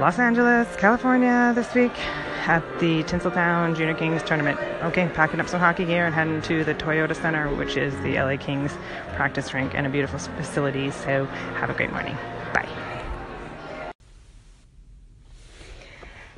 Los 0.00 0.18
Angeles, 0.18 0.66
California 0.74 1.52
this 1.54 1.72
week 1.74 1.92
at 2.46 2.62
the 2.78 3.02
Tinseltown 3.02 3.76
Junior 3.76 3.94
Kings 3.94 4.22
tournament. 4.22 4.58
Okay, 4.82 5.10
packing 5.14 5.40
up 5.40 5.48
some 5.48 5.58
hockey 5.58 5.84
gear 5.84 6.06
and 6.06 6.14
heading 6.14 6.40
to 6.42 6.62
the 6.62 6.74
Toyota 6.74 7.14
Center, 7.14 7.52
which 7.56 7.76
is 7.76 7.92
the 8.02 8.14
LA 8.20 8.36
Kings 8.36 8.72
practice 9.16 9.52
rink 9.52 9.74
and 9.74 9.84
a 9.84 9.90
beautiful 9.90 10.18
facility. 10.18 10.92
So 10.92 11.24
have 11.24 11.70
a 11.70 11.74
great 11.74 11.90
morning. 11.90 12.16
Bye. 12.54 12.68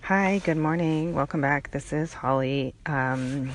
Hi, 0.03 0.41
good 0.45 0.57
morning. 0.57 1.15
Welcome 1.15 1.43
back. 1.43 1.73
This 1.73 1.93
is 1.93 2.15
Holly, 2.15 2.75
um, 2.87 3.51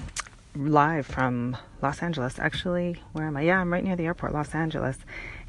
live 0.55 1.07
from 1.07 1.57
Los 1.81 2.03
Angeles. 2.03 2.38
Actually, 2.38 3.01
where 3.13 3.25
am 3.25 3.35
I? 3.35 3.41
Yeah, 3.41 3.59
I'm 3.59 3.73
right 3.73 3.83
near 3.83 3.95
the 3.95 4.05
airport, 4.05 4.33
Los 4.33 4.53
Angeles 4.53 4.97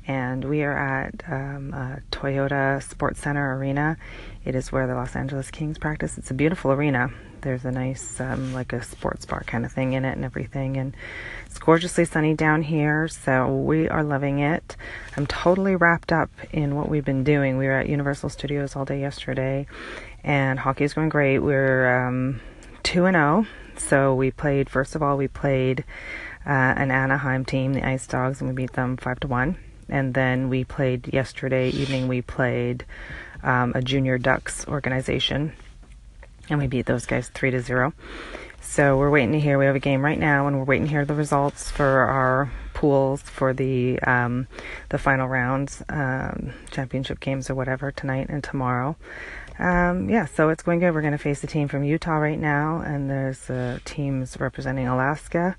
and 0.06 0.45
we 0.45 0.62
are 0.62 0.77
at 0.77 1.15
um, 1.31 1.73
Toyota 2.11 2.83
Sports 2.83 3.21
Center 3.21 3.56
Arena. 3.56 3.97
It 4.44 4.55
is 4.55 4.70
where 4.70 4.87
the 4.87 4.94
Los 4.94 5.17
Angeles 5.17 5.50
Kings 5.50 5.79
practice. 5.79 6.19
It's 6.19 6.31
a 6.31 6.35
beautiful 6.35 6.70
arena. 6.70 7.11
There's 7.41 7.64
a 7.64 7.70
nice, 7.70 8.20
um, 8.20 8.52
like 8.52 8.75
a 8.75 8.82
sports 8.82 9.25
bar 9.25 9.43
kind 9.46 9.64
of 9.64 9.73
thing 9.73 9.94
in 9.94 10.05
it 10.05 10.12
and 10.12 10.25
everything, 10.25 10.76
and 10.76 10.94
it's 11.46 11.58
gorgeously 11.58 12.05
sunny 12.05 12.35
down 12.35 12.62
here, 12.62 13.08
so 13.08 13.55
we 13.55 13.88
are 13.88 14.05
loving 14.05 14.41
it. 14.41 14.77
I'm 15.17 15.27
totally 15.27 15.77
wrapped 15.77 16.13
up 16.13 16.31
in 16.53 16.74
what 16.74 16.91
we've 16.91 17.05
been 17.05 17.24
doing. 17.24 17.56
We 17.56 17.67
were 17.67 17.72
at 17.72 17.89
Universal 17.89 18.31
Studios 18.31 18.77
all 18.77 18.84
day 18.84 19.01
yesterday, 19.01 19.67
and 20.22 20.58
hockey 20.58 20.84
is 20.84 20.93
going 20.93 21.08
great. 21.08 21.39
We're 21.39 22.06
um, 22.06 22.41
2 22.82 23.06
and 23.06 23.15
0, 23.15 23.46
so 23.79 24.15
we 24.15 24.31
played, 24.31 24.69
first 24.69 24.94
of 24.94 25.03
all, 25.03 25.17
we 25.17 25.29
played 25.29 25.84
uh, 26.46 26.51
an 26.51 26.91
Anaheim 26.91 27.46
team, 27.46 27.72
the 27.72 27.86
Ice 27.86 28.06
Dogs, 28.06 28.41
and 28.41 28.51
we 28.51 28.55
beat 28.55 28.74
them 28.74 28.98
5 28.98 29.20
to 29.20 29.27
1 29.27 29.56
and 29.89 30.15
then 30.15 30.48
we 30.48 30.65
played 30.65 31.13
yesterday 31.13 31.69
evening. 31.70 32.08
We 32.08 32.22
played 32.22 32.84
um, 33.44 33.72
a 33.74 33.82
junior 33.82 34.19
ducks 34.19 34.67
organization, 34.67 35.53
and 36.48 36.58
we 36.58 36.67
beat 36.67 36.86
those 36.86 37.06
guys 37.06 37.29
three 37.29 37.51
to 37.53 37.60
zero. 37.60 37.93
So 38.60 38.96
we're 38.98 39.10
waiting 39.10 39.32
to 39.32 39.41
hear. 39.41 39.58
We 39.58 39.67
have 39.67 39.77
a 39.77 39.81
game 39.81 40.05
right 40.05 40.19
now, 40.19 40.48
and 40.48 40.58
we're 40.58 40.65
waiting 40.65 40.86
to 40.86 40.91
hear 40.91 41.05
the 41.05 41.15
results 41.15 41.70
for 41.70 41.86
our 41.86 42.51
pools 42.72 43.22
for 43.22 43.53
the 43.53 44.01
um, 44.01 44.48
the 44.89 44.98
final 44.98 45.29
rounds, 45.29 45.82
um, 45.89 46.53
championship 46.70 47.20
games 47.20 47.51
or 47.51 47.55
whatever 47.55 47.93
tonight 47.93 48.29
and 48.31 48.43
tomorrow. 48.43 48.96
Um, 49.58 50.10
yeah, 50.10 50.24
so 50.27 50.48
it's 50.48 50.63
going 50.63 50.81
good. 50.81 50.93
We're 50.93 51.03
going 51.03 51.13
to 51.13 51.19
face 51.19 51.44
a 51.44 51.46
team 51.46 51.69
from 51.69 51.84
Utah 51.84 52.17
right 52.17 52.39
now, 52.39 52.81
and 52.81 53.08
there's 53.08 53.48
uh, 53.48 53.79
teams 53.84 54.41
representing 54.41 54.89
Alaska. 54.89 55.56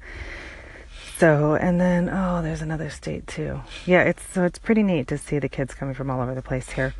So, 1.17 1.55
and 1.55 1.79
then 1.79 2.09
oh, 2.09 2.41
there's 2.41 2.61
another 2.61 2.89
state 2.89 3.25
too. 3.25 3.61
Yeah, 3.85 4.01
it's 4.01 4.23
so 4.33 4.43
it's 4.43 4.59
pretty 4.59 4.83
neat 4.83 5.07
to 5.07 5.17
see 5.17 5.39
the 5.39 5.47
kids 5.47 5.73
coming 5.73 5.93
from 5.93 6.09
all 6.09 6.21
over 6.21 6.35
the 6.35 6.41
place 6.41 6.71
here. 6.71 6.93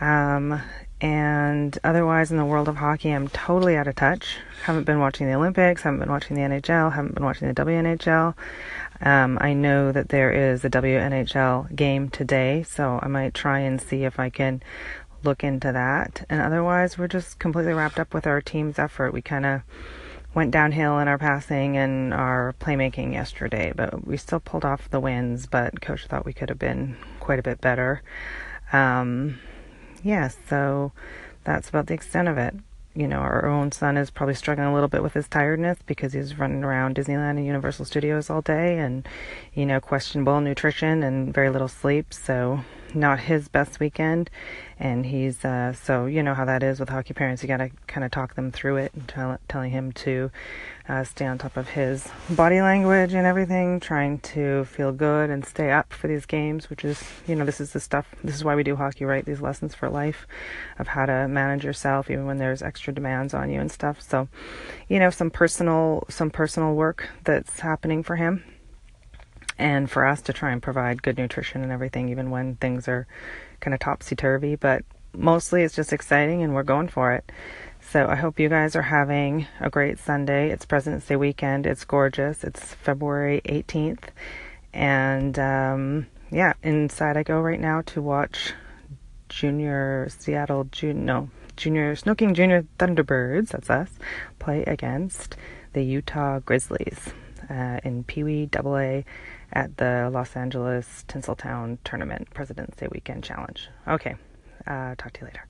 Um, 0.00 0.60
and 1.00 1.78
otherwise, 1.82 2.30
in 2.30 2.36
the 2.36 2.44
world 2.44 2.68
of 2.68 2.76
hockey, 2.76 3.10
I'm 3.10 3.28
totally 3.28 3.76
out 3.76 3.86
of 3.86 3.94
touch. 3.94 4.36
Haven't 4.64 4.84
been 4.84 4.98
watching 4.98 5.26
the 5.26 5.34
Olympics. 5.34 5.82
Haven't 5.82 6.00
been 6.00 6.10
watching 6.10 6.36
the 6.36 6.42
NHL. 6.42 6.92
Haven't 6.92 7.14
been 7.14 7.24
watching 7.24 7.48
the 7.48 7.54
WNHL. 7.54 8.34
Um, 9.00 9.38
I 9.40 9.54
know 9.54 9.92
that 9.92 10.10
there 10.10 10.30
is 10.30 10.62
a 10.62 10.70
WNHL 10.70 11.74
game 11.74 12.10
today, 12.10 12.62
so 12.62 13.00
I 13.02 13.08
might 13.08 13.32
try 13.32 13.60
and 13.60 13.80
see 13.80 14.04
if 14.04 14.20
I 14.20 14.28
can 14.28 14.62
look 15.24 15.42
into 15.42 15.72
that. 15.72 16.26
And 16.28 16.42
otherwise, 16.42 16.98
we're 16.98 17.08
just 17.08 17.38
completely 17.38 17.72
wrapped 17.72 17.98
up 17.98 18.12
with 18.12 18.26
our 18.26 18.42
team's 18.42 18.78
effort. 18.78 19.12
We 19.12 19.22
kind 19.22 19.46
of 19.46 19.62
went 20.34 20.50
downhill 20.50 20.98
in 20.98 21.08
our 21.08 21.18
passing 21.18 21.78
and 21.78 22.12
our 22.12 22.54
playmaking 22.60 23.14
yesterday, 23.14 23.72
but 23.74 24.06
we 24.06 24.18
still 24.18 24.40
pulled 24.40 24.66
off 24.66 24.90
the 24.90 25.00
wins. 25.00 25.46
But 25.46 25.80
coach 25.80 26.06
thought 26.06 26.26
we 26.26 26.34
could 26.34 26.50
have 26.50 26.58
been 26.58 26.96
quite 27.20 27.38
a 27.38 27.42
bit 27.42 27.62
better. 27.62 28.02
Um, 28.70 29.38
yeah, 30.02 30.28
so 30.48 30.92
that's 31.44 31.68
about 31.68 31.86
the 31.86 31.94
extent 31.94 32.28
of 32.28 32.38
it. 32.38 32.54
you 32.94 33.06
know, 33.06 33.18
our 33.18 33.46
own 33.46 33.70
son 33.70 33.96
is 33.96 34.10
probably 34.10 34.34
struggling 34.34 34.66
a 34.66 34.74
little 34.74 34.88
bit 34.88 35.02
with 35.02 35.14
his 35.14 35.28
tiredness 35.28 35.78
because 35.86 36.12
he's 36.12 36.38
running 36.38 36.64
around 36.64 36.96
Disneyland 36.96 37.36
and 37.36 37.46
Universal 37.46 37.84
Studios 37.84 38.28
all 38.28 38.42
day 38.42 38.78
and, 38.78 39.06
you 39.54 39.64
know, 39.64 39.80
questionable 39.80 40.40
nutrition 40.40 41.02
and 41.02 41.32
very 41.32 41.50
little 41.50 41.68
sleep. 41.68 42.12
So, 42.12 42.60
not 42.94 43.20
his 43.20 43.48
best 43.48 43.80
weekend. 43.80 44.30
And 44.78 45.04
he's, 45.04 45.44
uh, 45.44 45.74
so 45.74 46.06
you 46.06 46.22
know 46.22 46.34
how 46.34 46.44
that 46.46 46.62
is 46.62 46.80
with 46.80 46.88
hockey 46.88 47.12
parents. 47.12 47.42
You 47.42 47.48
got 47.48 47.58
to 47.58 47.70
kind 47.86 48.04
of 48.04 48.10
talk 48.10 48.34
them 48.34 48.50
through 48.50 48.76
it 48.76 48.92
and 48.94 49.06
tell, 49.06 49.38
telling 49.48 49.70
him 49.70 49.92
to 49.92 50.30
uh, 50.88 51.04
stay 51.04 51.26
on 51.26 51.38
top 51.38 51.56
of 51.56 51.68
his 51.68 52.08
body 52.30 52.60
language 52.60 53.12
and 53.12 53.26
everything, 53.26 53.78
trying 53.78 54.18
to 54.18 54.64
feel 54.64 54.92
good 54.92 55.30
and 55.30 55.44
stay 55.44 55.70
up 55.70 55.92
for 55.92 56.08
these 56.08 56.26
games, 56.26 56.70
which 56.70 56.84
is, 56.84 57.02
you 57.26 57.36
know, 57.36 57.44
this 57.44 57.60
is 57.60 57.72
the 57.72 57.80
stuff, 57.80 58.14
this 58.24 58.34
is 58.34 58.44
why 58.44 58.54
we 58.54 58.62
do 58.62 58.74
hockey, 58.76 59.04
right? 59.04 59.24
These 59.24 59.40
lessons 59.40 59.74
for 59.74 59.88
life 59.88 60.26
of 60.78 60.88
how 60.88 61.06
to 61.06 61.28
manage 61.28 61.64
yourself 61.64 62.10
even 62.10 62.26
when 62.26 62.38
there's 62.38 62.62
extra 62.62 62.92
demands 62.92 63.34
on 63.34 63.50
you 63.50 63.60
and 63.60 63.70
stuff. 63.70 64.00
So, 64.00 64.28
you 64.88 64.98
know, 64.98 65.10
some 65.10 65.30
personal, 65.30 66.04
some 66.08 66.30
personal 66.30 66.74
work 66.74 67.08
that's 67.24 67.60
happening 67.60 68.02
for 68.02 68.16
him 68.16 68.42
and 69.60 69.90
for 69.90 70.06
us 70.06 70.22
to 70.22 70.32
try 70.32 70.50
and 70.50 70.62
provide 70.62 71.02
good 71.02 71.18
nutrition 71.18 71.62
and 71.62 71.70
everything, 71.70 72.08
even 72.08 72.30
when 72.30 72.56
things 72.56 72.88
are 72.88 73.06
kind 73.60 73.74
of 73.74 73.80
topsy 73.80 74.16
turvy. 74.16 74.56
But 74.56 74.84
mostly 75.12 75.62
it's 75.62 75.76
just 75.76 75.92
exciting 75.92 76.42
and 76.42 76.54
we're 76.54 76.62
going 76.62 76.88
for 76.88 77.12
it. 77.12 77.30
So 77.80 78.06
I 78.06 78.14
hope 78.14 78.40
you 78.40 78.48
guys 78.48 78.74
are 78.74 78.82
having 78.82 79.46
a 79.60 79.68
great 79.68 79.98
Sunday. 79.98 80.50
It's 80.50 80.64
President's 80.64 81.06
Day 81.06 81.16
weekend. 81.16 81.66
It's 81.66 81.84
gorgeous. 81.84 82.42
It's 82.42 82.74
February 82.74 83.42
18th. 83.44 84.04
And 84.72 85.38
um, 85.38 86.06
yeah, 86.30 86.54
inside 86.62 87.18
I 87.18 87.22
go 87.22 87.40
right 87.40 87.60
now 87.60 87.82
to 87.86 88.00
watch 88.00 88.54
Junior 89.28 90.08
Seattle, 90.08 90.64
Jun- 90.72 91.04
no, 91.04 91.28
Junior 91.56 91.94
Sno-King 91.96 92.34
Junior 92.34 92.64
Thunderbirds, 92.78 93.50
that's 93.50 93.68
us, 93.68 93.90
play 94.38 94.64
against 94.64 95.36
the 95.74 95.82
Utah 95.82 96.38
Grizzlies 96.40 97.10
uh, 97.50 97.80
in 97.84 98.04
Pee 98.04 98.24
Wee 98.24 98.48
AA 98.56 99.02
at 99.52 99.76
the 99.76 100.10
Los 100.12 100.36
Angeles 100.36 101.04
Tinseltown 101.08 101.78
Tournament 101.84 102.28
President's 102.32 102.76
Day 102.76 102.88
Weekend 102.90 103.24
Challenge. 103.24 103.68
Okay, 103.88 104.14
uh, 104.66 104.94
talk 104.96 105.12
to 105.14 105.20
you 105.20 105.26
later. 105.26 105.46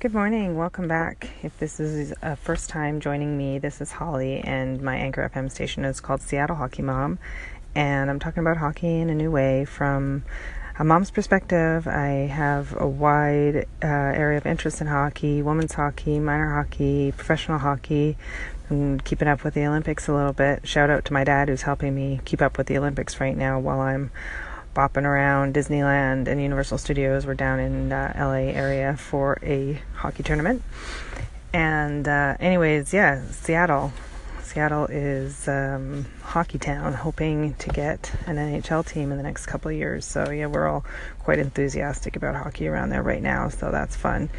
Good 0.00 0.12
morning. 0.12 0.58
Welcome 0.58 0.86
back. 0.86 1.30
If 1.42 1.58
this 1.58 1.80
is 1.80 2.12
a 2.20 2.36
first 2.36 2.68
time 2.68 3.00
joining 3.00 3.38
me, 3.38 3.58
this 3.58 3.80
is 3.80 3.90
Holly, 3.90 4.40
and 4.40 4.82
my 4.82 4.96
Anchor 4.96 5.30
FM 5.34 5.50
station 5.50 5.84
is 5.86 6.00
called 6.00 6.20
Seattle 6.20 6.56
Hockey 6.56 6.82
Mom. 6.82 7.18
And 7.74 8.10
I'm 8.10 8.18
talking 8.18 8.40
about 8.42 8.58
hockey 8.58 9.00
in 9.00 9.08
a 9.08 9.14
new 9.14 9.30
way 9.30 9.64
from 9.64 10.24
a 10.78 10.84
mom's 10.84 11.10
perspective. 11.10 11.86
I 11.86 12.26
have 12.26 12.74
a 12.78 12.86
wide 12.86 13.66
uh, 13.82 13.86
area 13.86 14.36
of 14.36 14.44
interest 14.44 14.80
in 14.80 14.88
hockey 14.88 15.40
women's 15.40 15.72
hockey, 15.72 16.18
minor 16.20 16.52
hockey, 16.52 17.12
professional 17.12 17.58
hockey. 17.58 18.16
I'm 18.70 19.00
keeping 19.00 19.28
up 19.28 19.44
with 19.44 19.54
the 19.54 19.66
Olympics 19.66 20.08
a 20.08 20.14
little 20.14 20.32
bit. 20.32 20.66
Shout 20.66 20.88
out 20.88 21.04
to 21.06 21.12
my 21.12 21.24
dad 21.24 21.48
who's 21.48 21.62
helping 21.62 21.94
me 21.94 22.20
keep 22.24 22.40
up 22.40 22.56
with 22.56 22.66
the 22.66 22.78
Olympics 22.78 23.20
right 23.20 23.36
now 23.36 23.58
while 23.58 23.80
I'm 23.80 24.10
bopping 24.74 25.04
around 25.04 25.54
Disneyland 25.54 26.28
and 26.28 26.40
Universal 26.40 26.78
Studios. 26.78 27.26
We're 27.26 27.34
down 27.34 27.60
in 27.60 27.92
uh, 27.92 28.12
LA 28.16 28.52
area 28.52 28.96
for 28.96 29.38
a 29.42 29.80
hockey 29.94 30.22
tournament. 30.22 30.62
And 31.52 32.08
uh, 32.08 32.36
anyways, 32.40 32.92
yeah, 32.92 33.22
Seattle. 33.30 33.92
Seattle 34.42 34.86
is 34.86 35.46
um, 35.48 36.06
hockey 36.22 36.58
town, 36.58 36.92
hoping 36.92 37.54
to 37.54 37.70
get 37.70 38.12
an 38.26 38.36
NHL 38.36 38.86
team 38.86 39.10
in 39.10 39.16
the 39.16 39.22
next 39.22 39.46
couple 39.46 39.70
of 39.70 39.76
years. 39.76 40.04
So 40.04 40.30
yeah, 40.30 40.46
we're 40.46 40.66
all 40.66 40.84
quite 41.20 41.38
enthusiastic 41.38 42.16
about 42.16 42.34
hockey 42.34 42.66
around 42.66 42.90
there 42.90 43.02
right 43.02 43.22
now. 43.22 43.48
So 43.48 43.70
that's 43.70 43.94
fun. 43.94 44.30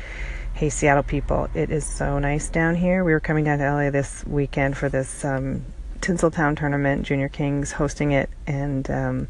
Hey, 0.56 0.70
Seattle 0.70 1.04
people, 1.04 1.50
it 1.54 1.70
is 1.70 1.86
so 1.86 2.18
nice 2.18 2.48
down 2.48 2.76
here. 2.76 3.04
We 3.04 3.12
were 3.12 3.20
coming 3.20 3.44
down 3.44 3.60
to 3.60 3.70
LA 3.70 3.90
this 3.90 4.26
weekend 4.26 4.78
for 4.78 4.88
this 4.88 5.26
um, 5.26 5.66
Tinseltown 6.00 6.58
tournament. 6.58 7.06
Junior 7.06 7.28
Kings 7.28 7.74
hosting 7.74 8.14
it, 8.14 8.30
and 8.48 8.90
um, 8.90 9.28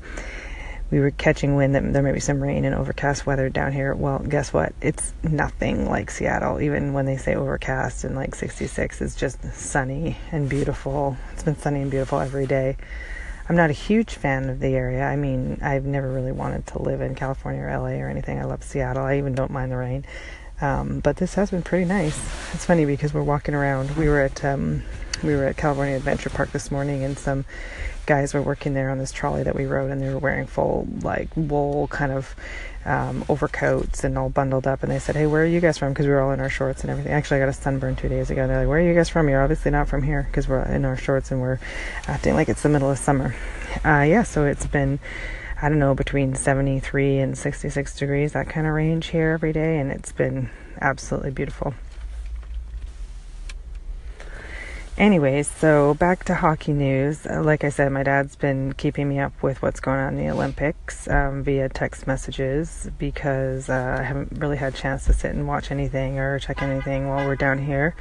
we 0.91 0.99
were 0.99 1.09
catching 1.09 1.55
wind 1.55 1.73
that 1.73 1.93
there 1.93 2.03
may 2.03 2.11
be 2.11 2.19
some 2.19 2.39
rain 2.39 2.63
and 2.63 2.75
overcast 2.75 3.25
weather 3.25 3.49
down 3.49 3.71
here. 3.71 3.95
Well, 3.95 4.19
guess 4.19 4.53
what? 4.53 4.73
It's 4.81 5.15
nothing 5.23 5.89
like 5.89 6.11
Seattle. 6.11 6.61
Even 6.61 6.93
when 6.93 7.07
they 7.07 7.17
say 7.17 7.33
overcast 7.33 8.03
and 8.03 8.15
like 8.15 8.35
66, 8.35 9.01
it's 9.01 9.15
just 9.15 9.43
sunny 9.51 10.17
and 10.31 10.47
beautiful. 10.47 11.17
It's 11.33 11.41
been 11.41 11.57
sunny 11.57 11.81
and 11.81 11.89
beautiful 11.89 12.19
every 12.19 12.45
day. 12.45 12.77
I'm 13.49 13.55
not 13.55 13.71
a 13.71 13.73
huge 13.73 14.13
fan 14.13 14.47
of 14.49 14.59
the 14.59 14.75
area. 14.75 15.03
I 15.03 15.15
mean, 15.15 15.57
I've 15.63 15.85
never 15.85 16.11
really 16.11 16.31
wanted 16.31 16.67
to 16.67 16.81
live 16.83 17.01
in 17.01 17.15
California 17.15 17.63
or 17.63 17.75
LA 17.75 17.99
or 17.99 18.09
anything. 18.09 18.39
I 18.39 18.43
love 18.43 18.63
Seattle. 18.63 19.03
I 19.03 19.17
even 19.17 19.33
don't 19.33 19.51
mind 19.51 19.71
the 19.71 19.77
rain. 19.77 20.05
Um, 20.61 20.99
but 21.01 21.17
this 21.17 21.33
has 21.35 21.51
been 21.51 21.63
pretty 21.63 21.85
nice. 21.85 22.17
It's 22.53 22.65
funny 22.65 22.85
because 22.85 23.13
we're 23.13 23.23
walking 23.23 23.55
around. 23.55 23.97
We 23.97 24.07
were 24.07 24.21
at 24.21 24.43
um, 24.45 24.83
we 25.23 25.35
were 25.35 25.45
at 25.45 25.57
California 25.57 25.95
Adventure 25.95 26.29
Park 26.29 26.51
this 26.51 26.71
morning, 26.71 27.03
and 27.03 27.17
some 27.17 27.45
guys 28.05 28.33
were 28.33 28.41
working 28.41 28.73
there 28.73 28.89
on 28.89 28.97
this 28.97 29.11
trolley 29.11 29.43
that 29.43 29.55
we 29.55 29.65
rode, 29.65 29.91
and 29.91 30.01
they 30.01 30.09
were 30.09 30.19
wearing 30.19 30.45
full 30.47 30.87
like 31.01 31.29
wool 31.35 31.87
kind 31.87 32.11
of 32.11 32.35
um, 32.85 33.25
overcoats 33.27 34.03
and 34.03 34.17
all 34.17 34.29
bundled 34.29 34.67
up. 34.67 34.83
And 34.83 34.91
they 34.91 34.99
said, 34.99 35.15
"Hey, 35.15 35.27
where 35.27 35.43
are 35.43 35.47
you 35.47 35.59
guys 35.59 35.77
from?" 35.77 35.91
Because 35.91 36.05
we 36.05 36.13
were 36.13 36.21
all 36.21 36.31
in 36.31 36.39
our 36.39 36.49
shorts 36.49 36.81
and 36.81 36.89
everything. 36.89 37.11
Actually, 37.11 37.37
I 37.37 37.39
got 37.41 37.49
a 37.49 37.53
sunburn 37.53 37.95
two 37.95 38.09
days 38.09 38.29
ago. 38.29 38.41
And 38.41 38.49
they're 38.49 38.59
like, 38.59 38.67
"Where 38.67 38.79
are 38.79 38.87
you 38.87 38.95
guys 38.95 39.09
from? 39.09 39.27
You're 39.27 39.43
obviously 39.43 39.71
not 39.71 39.89
from 39.89 40.03
here 40.03 40.23
because 40.23 40.47
we're 40.47 40.63
in 40.63 40.85
our 40.85 40.97
shorts 40.97 41.31
and 41.31 41.41
we're 41.41 41.59
acting 42.07 42.33
like 42.33 42.47
it's 42.47 42.63
the 42.63 42.69
middle 42.69 42.89
of 42.89 42.97
summer." 42.97 43.35
Uh, 43.83 44.05
yeah, 44.07 44.23
so 44.23 44.45
it's 44.45 44.67
been. 44.67 44.99
I 45.65 45.69
don't 45.69 45.79
know, 45.79 45.95
between 45.95 46.35
73 46.35 47.17
and 47.17 47.35
66 47.35 47.97
degrees, 47.97 48.33
that 48.33 48.47
kind 48.47 48.67
of 48.67 48.73
range 48.73 49.07
here 49.07 49.31
every 49.31 49.51
day, 49.51 49.79
and 49.79 49.91
it's 49.91 50.11
been 50.11 50.51
absolutely 50.79 51.31
beautiful. 51.31 51.73
Anyways, 54.95 55.49
so 55.49 55.95
back 55.95 56.23
to 56.25 56.35
hockey 56.35 56.71
news. 56.71 57.25
Uh, 57.25 57.41
like 57.41 57.63
I 57.63 57.69
said, 57.69 57.91
my 57.91 58.03
dad's 58.03 58.35
been 58.35 58.73
keeping 58.73 59.09
me 59.09 59.17
up 59.17 59.41
with 59.41 59.63
what's 59.63 59.79
going 59.79 59.97
on 59.97 60.15
in 60.15 60.23
the 60.23 60.31
Olympics 60.31 61.07
um, 61.07 61.41
via 61.41 61.67
text 61.67 62.05
messages 62.05 62.87
because 62.99 63.67
uh, 63.67 63.97
I 63.99 64.03
haven't 64.03 64.33
really 64.37 64.57
had 64.57 64.75
a 64.75 64.77
chance 64.77 65.05
to 65.05 65.13
sit 65.13 65.31
and 65.33 65.47
watch 65.47 65.71
anything 65.71 66.19
or 66.19 66.37
check 66.37 66.61
anything 66.61 67.07
while 67.07 67.25
we're 67.25 67.35
down 67.35 67.57
here. 67.65 67.95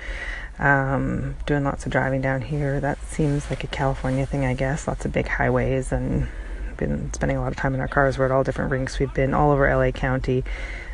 Um, 0.59 1.37
doing 1.47 1.65
lots 1.65 1.87
of 1.87 1.93
driving 1.93 2.21
down 2.21 2.43
here. 2.43 2.79
That 2.79 3.03
seems 3.07 3.49
like 3.49 3.65
a 3.65 3.69
California 3.69 4.27
thing, 4.27 4.45
I 4.45 4.53
guess. 4.53 4.87
Lots 4.87 5.07
of 5.07 5.13
big 5.13 5.29
highways 5.29 5.93
and 5.93 6.29
been 6.77 7.13
spending 7.13 7.37
a 7.37 7.41
lot 7.41 7.53
of 7.53 7.57
time 7.57 7.75
in 7.75 7.81
our 7.81 7.89
cars. 7.89 8.19
We're 8.19 8.27
at 8.27 8.31
all 8.31 8.45
different 8.45 8.71
rinks. 8.71 8.99
We've 8.99 9.13
been 9.13 9.35
all 9.35 9.51
over 9.51 9.69
LA 9.75 9.91
County. 9.91 10.45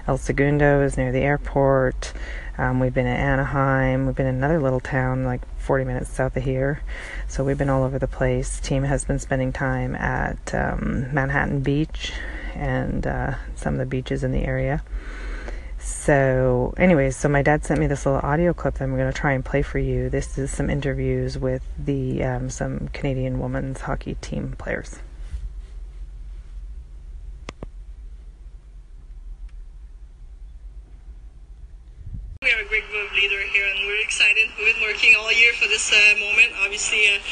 El 0.07 0.19
Segundo 0.19 0.83
is 0.83 0.97
near 0.97 1.13
the 1.13 1.21
airport. 1.21 2.13
Um, 2.59 2.81
we've 2.81 2.93
been 2.93 3.07
in 3.07 3.17
Anaheim. 3.17 4.07
We've 4.07 4.15
been 4.15 4.27
in 4.27 4.35
another 4.35 4.61
little 4.61 4.81
town 4.81 5.25
like 5.25 5.41
40 5.59 5.85
minutes 5.85 6.11
south 6.11 6.37
of 6.37 6.43
here. 6.43 6.83
So 7.29 7.45
we've 7.45 7.59
been 7.59 7.71
all 7.71 7.85
over 7.85 7.99
the 7.99 8.09
place. 8.09 8.61
Team 8.61 8.83
has 8.85 9.05
been 9.05 9.19
spending 9.19 9.53
time 9.53 9.95
at 9.95 10.55
um, 10.55 11.13
Manhattan 11.13 11.61
Beach 11.61 12.13
and 12.55 13.07
uh, 13.07 13.35
some 13.55 13.75
of 13.75 13.79
the 13.79 13.87
beaches 13.87 14.25
in 14.25 14.33
the 14.33 14.45
area. 14.45 14.83
So, 15.79 16.75
anyways, 16.77 17.17
so 17.17 17.29
my 17.29 17.41
dad 17.41 17.65
sent 17.65 17.81
me 17.81 17.87
this 17.87 18.05
little 18.05 18.21
audio 18.21 18.53
clip 18.53 18.75
that 18.75 18.85
I'm 18.85 18.97
going 18.97 19.11
to 19.11 19.19
try 19.19 19.33
and 19.33 19.45
play 19.45 19.63
for 19.63 19.79
you. 19.79 20.11
This 20.11 20.37
is 20.37 20.51
some 20.51 20.69
interviews 20.69 21.39
with 21.39 21.63
the 21.79 22.23
um, 22.23 22.51
some 22.51 22.89
Canadian 22.89 23.41
women's 23.41 23.81
hockey 23.81 24.17
team 24.21 24.55
players. 24.59 25.01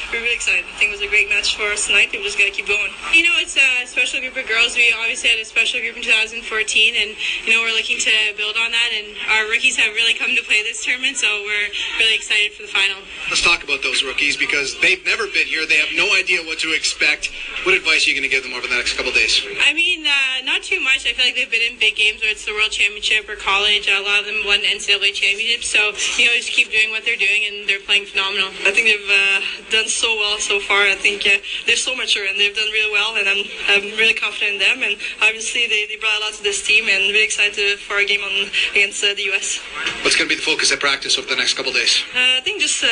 Spirit 0.08 0.27
we're 0.48 0.56
really 0.56 0.64
excited. 0.64 0.74
I 0.74 0.78
think 0.78 0.88
it 0.90 0.96
was 0.96 1.04
a 1.04 1.12
great 1.12 1.28
match 1.28 1.56
for 1.56 1.68
us 1.72 1.86
tonight. 1.86 2.08
We 2.12 2.24
just 2.24 2.38
got 2.38 2.48
to 2.48 2.54
keep 2.54 2.68
going. 2.68 2.90
You 3.12 3.24
know, 3.24 3.36
it's 3.40 3.56
a 3.56 3.86
special 3.86 4.20
group 4.20 4.36
of 4.36 4.46
girls. 4.48 4.76
We 4.76 4.92
obviously 4.96 5.30
had 5.30 5.38
a 5.38 5.44
special 5.44 5.80
group 5.80 5.96
in 5.96 6.02
2014, 6.02 6.40
and 6.40 7.10
you 7.44 7.52
know 7.52 7.60
we're 7.60 7.76
looking 7.76 7.98
to 8.00 8.14
build 8.36 8.56
on 8.56 8.72
that. 8.72 8.90
And 8.96 9.12
our 9.28 9.44
rookies 9.50 9.76
have 9.76 9.92
really 9.94 10.14
come 10.14 10.32
to 10.32 10.44
play 10.44 10.62
this 10.64 10.84
tournament, 10.84 11.16
so 11.16 11.28
we're 11.44 11.68
really 12.00 12.16
excited 12.16 12.52
for 12.56 12.64
the 12.64 12.72
final. 12.72 12.96
Let's 13.28 13.44
talk 13.44 13.64
about 13.64 13.82
those 13.82 14.02
rookies 14.02 14.36
because 14.36 14.78
they've 14.80 15.02
never 15.04 15.28
been 15.28 15.48
here. 15.48 15.66
They 15.66 15.80
have 15.80 15.92
no 15.94 16.08
idea 16.16 16.40
what 16.44 16.58
to 16.64 16.72
expect. 16.72 17.30
What 17.64 17.74
advice 17.74 18.06
are 18.06 18.10
you 18.10 18.16
going 18.16 18.28
to 18.28 18.32
give 18.32 18.42
them 18.42 18.54
over 18.54 18.66
the 18.66 18.78
next 18.78 18.96
couple 18.96 19.12
days? 19.12 19.40
I 19.64 19.74
mean, 19.74 20.06
uh, 20.06 20.44
not 20.44 20.62
too 20.62 20.80
much. 20.80 21.04
I 21.04 21.12
feel 21.12 21.26
like 21.26 21.36
they've 21.36 21.50
been 21.50 21.64
in 21.66 21.78
big 21.78 21.96
games, 21.96 22.24
whether 22.24 22.32
it's 22.32 22.46
the 22.46 22.54
World 22.56 22.72
Championship 22.72 23.28
or 23.28 23.36
college. 23.36 23.88
A 23.88 24.00
lot 24.00 24.24
of 24.24 24.26
them 24.26 24.40
won 24.46 24.64
NCAA 24.64 25.12
championships, 25.12 25.68
so 25.68 25.92
you 26.16 26.26
know 26.26 26.34
just 26.38 26.54
keep 26.54 26.70
doing 26.70 26.90
what 26.90 27.04
they're 27.04 27.20
doing, 27.20 27.44
and 27.50 27.68
they're 27.68 27.82
playing 27.82 28.06
phenomenal. 28.06 28.48
I 28.64 28.72
think 28.72 28.88
they've 28.88 29.10
uh, 29.10 29.40
done 29.70 29.88
so 29.90 30.08
well 30.16 30.37
so 30.40 30.60
far. 30.60 30.82
I 30.86 30.94
think 30.94 31.26
uh, 31.26 31.38
they're 31.66 31.76
so 31.76 31.94
mature 31.94 32.26
and 32.26 32.38
they've 32.38 32.54
done 32.54 32.70
really 32.72 32.92
well, 32.92 33.16
and 33.16 33.28
I'm, 33.28 33.42
I'm 33.68 33.84
really 33.98 34.14
confident 34.14 34.56
in 34.56 34.58
them. 34.58 34.78
And 34.82 34.96
obviously, 35.22 35.66
they, 35.66 35.86
they 35.86 35.96
brought 35.96 36.16
a 36.18 36.24
lot 36.24 36.34
to 36.34 36.42
this 36.42 36.64
team, 36.66 36.88
and 36.88 37.10
really 37.12 37.24
excited 37.24 37.78
for 37.78 37.94
our 37.94 38.04
game 38.04 38.22
on 38.22 38.48
against 38.72 39.02
uh, 39.04 39.14
the 39.14 39.28
U.S. 39.34 39.60
What's 40.02 40.16
going 40.16 40.28
to 40.28 40.34
be 40.34 40.38
the 40.38 40.46
focus 40.46 40.72
at 40.72 40.80
practice 40.80 41.18
over 41.18 41.28
the 41.28 41.36
next 41.36 41.54
couple 41.54 41.72
days? 41.72 42.02
Uh, 42.14 42.38
I 42.38 42.40
think 42.42 42.60
just 42.60 42.82
uh, 42.82 42.88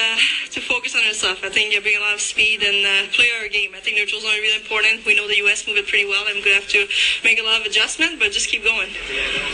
to 0.53 0.61
focus 0.61 0.95
on 0.95 1.03
our 1.07 1.15
stuff. 1.15 1.43
I 1.45 1.50
think 1.50 1.76
uh, 1.76 1.81
bring 1.81 1.97
a 1.97 2.00
lot 2.00 2.15
of 2.15 2.21
speed 2.21 2.62
and 2.62 2.79
uh, 2.85 3.12
play 3.12 3.31
our 3.41 3.49
game. 3.49 3.73
I 3.75 3.81
think 3.81 3.97
neutral 3.97 4.21
zone 4.21 4.33
are 4.33 4.43
really 4.43 4.59
important. 4.59 5.05
We 5.07 5.15
know 5.15 5.29
the 5.29 5.38
U.S. 5.49 5.67
move 5.67 5.76
it 5.76 5.87
pretty 5.87 6.07
well. 6.07 6.25
I'm 6.26 6.43
going 6.43 6.57
to 6.57 6.61
have 6.61 6.71
to 6.75 6.87
make 7.25 7.38
a 7.38 7.45
lot 7.45 7.61
of 7.61 7.67
adjustment, 7.67 8.19
but 8.19 8.33
just 8.33 8.49
keep 8.49 8.65
going. 8.65 8.91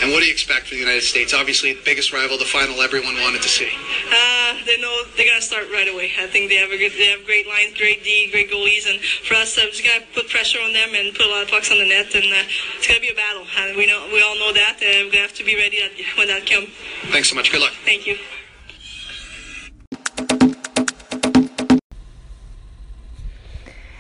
And 0.02 0.12
what 0.12 0.20
do 0.20 0.26
you 0.26 0.32
expect 0.32 0.68
for 0.68 0.74
the 0.74 0.80
United 0.80 1.04
States? 1.04 1.34
Obviously, 1.34 1.72
the 1.74 1.84
biggest 1.84 2.12
rival, 2.12 2.38
the 2.38 2.48
final 2.48 2.80
everyone 2.82 3.14
wanted 3.20 3.42
to 3.42 3.48
see. 3.48 3.70
Uh, 4.08 4.56
they 4.66 4.80
know 4.80 4.92
they're 5.16 5.28
gonna 5.28 5.42
start 5.42 5.68
right 5.72 5.88
away. 5.88 6.12
I 6.18 6.26
think 6.26 6.48
they 6.50 6.56
have 6.56 6.70
a 6.70 6.78
good, 6.78 6.92
they 6.92 7.06
have 7.06 7.24
great 7.24 7.46
lines, 7.46 7.71
great 7.76 8.04
D, 8.04 8.28
great 8.30 8.50
goalies, 8.50 8.88
and 8.88 9.00
for 9.00 9.34
us, 9.34 9.58
I'm 9.58 9.68
just 9.70 9.84
gonna 9.84 10.04
put 10.14 10.28
pressure 10.28 10.60
on 10.60 10.72
them 10.72 10.90
and 10.94 11.14
put 11.14 11.26
a 11.26 11.30
lot 11.30 11.42
of 11.42 11.48
pucks 11.48 11.70
on 11.70 11.78
the 11.78 11.86
net, 11.86 12.14
and 12.14 12.24
uh, 12.24 12.44
it's 12.78 12.86
gonna 12.86 13.00
be 13.00 13.10
a 13.10 13.14
battle. 13.14 13.46
And 13.58 13.76
we 13.76 13.86
know, 13.86 14.08
we 14.12 14.22
all 14.22 14.38
know 14.38 14.52
that, 14.52 14.78
and 14.82 15.06
we're 15.06 15.12
gonna 15.12 15.22
have 15.22 15.34
to 15.34 15.44
be 15.44 15.56
ready 15.56 15.78
when 16.16 16.28
that 16.28 16.46
comes. 16.46 16.68
Thanks 17.10 17.30
so 17.30 17.36
much. 17.36 17.50
Good 17.50 17.60
luck. 17.60 17.72
Thank 17.84 18.06
you. 18.06 18.16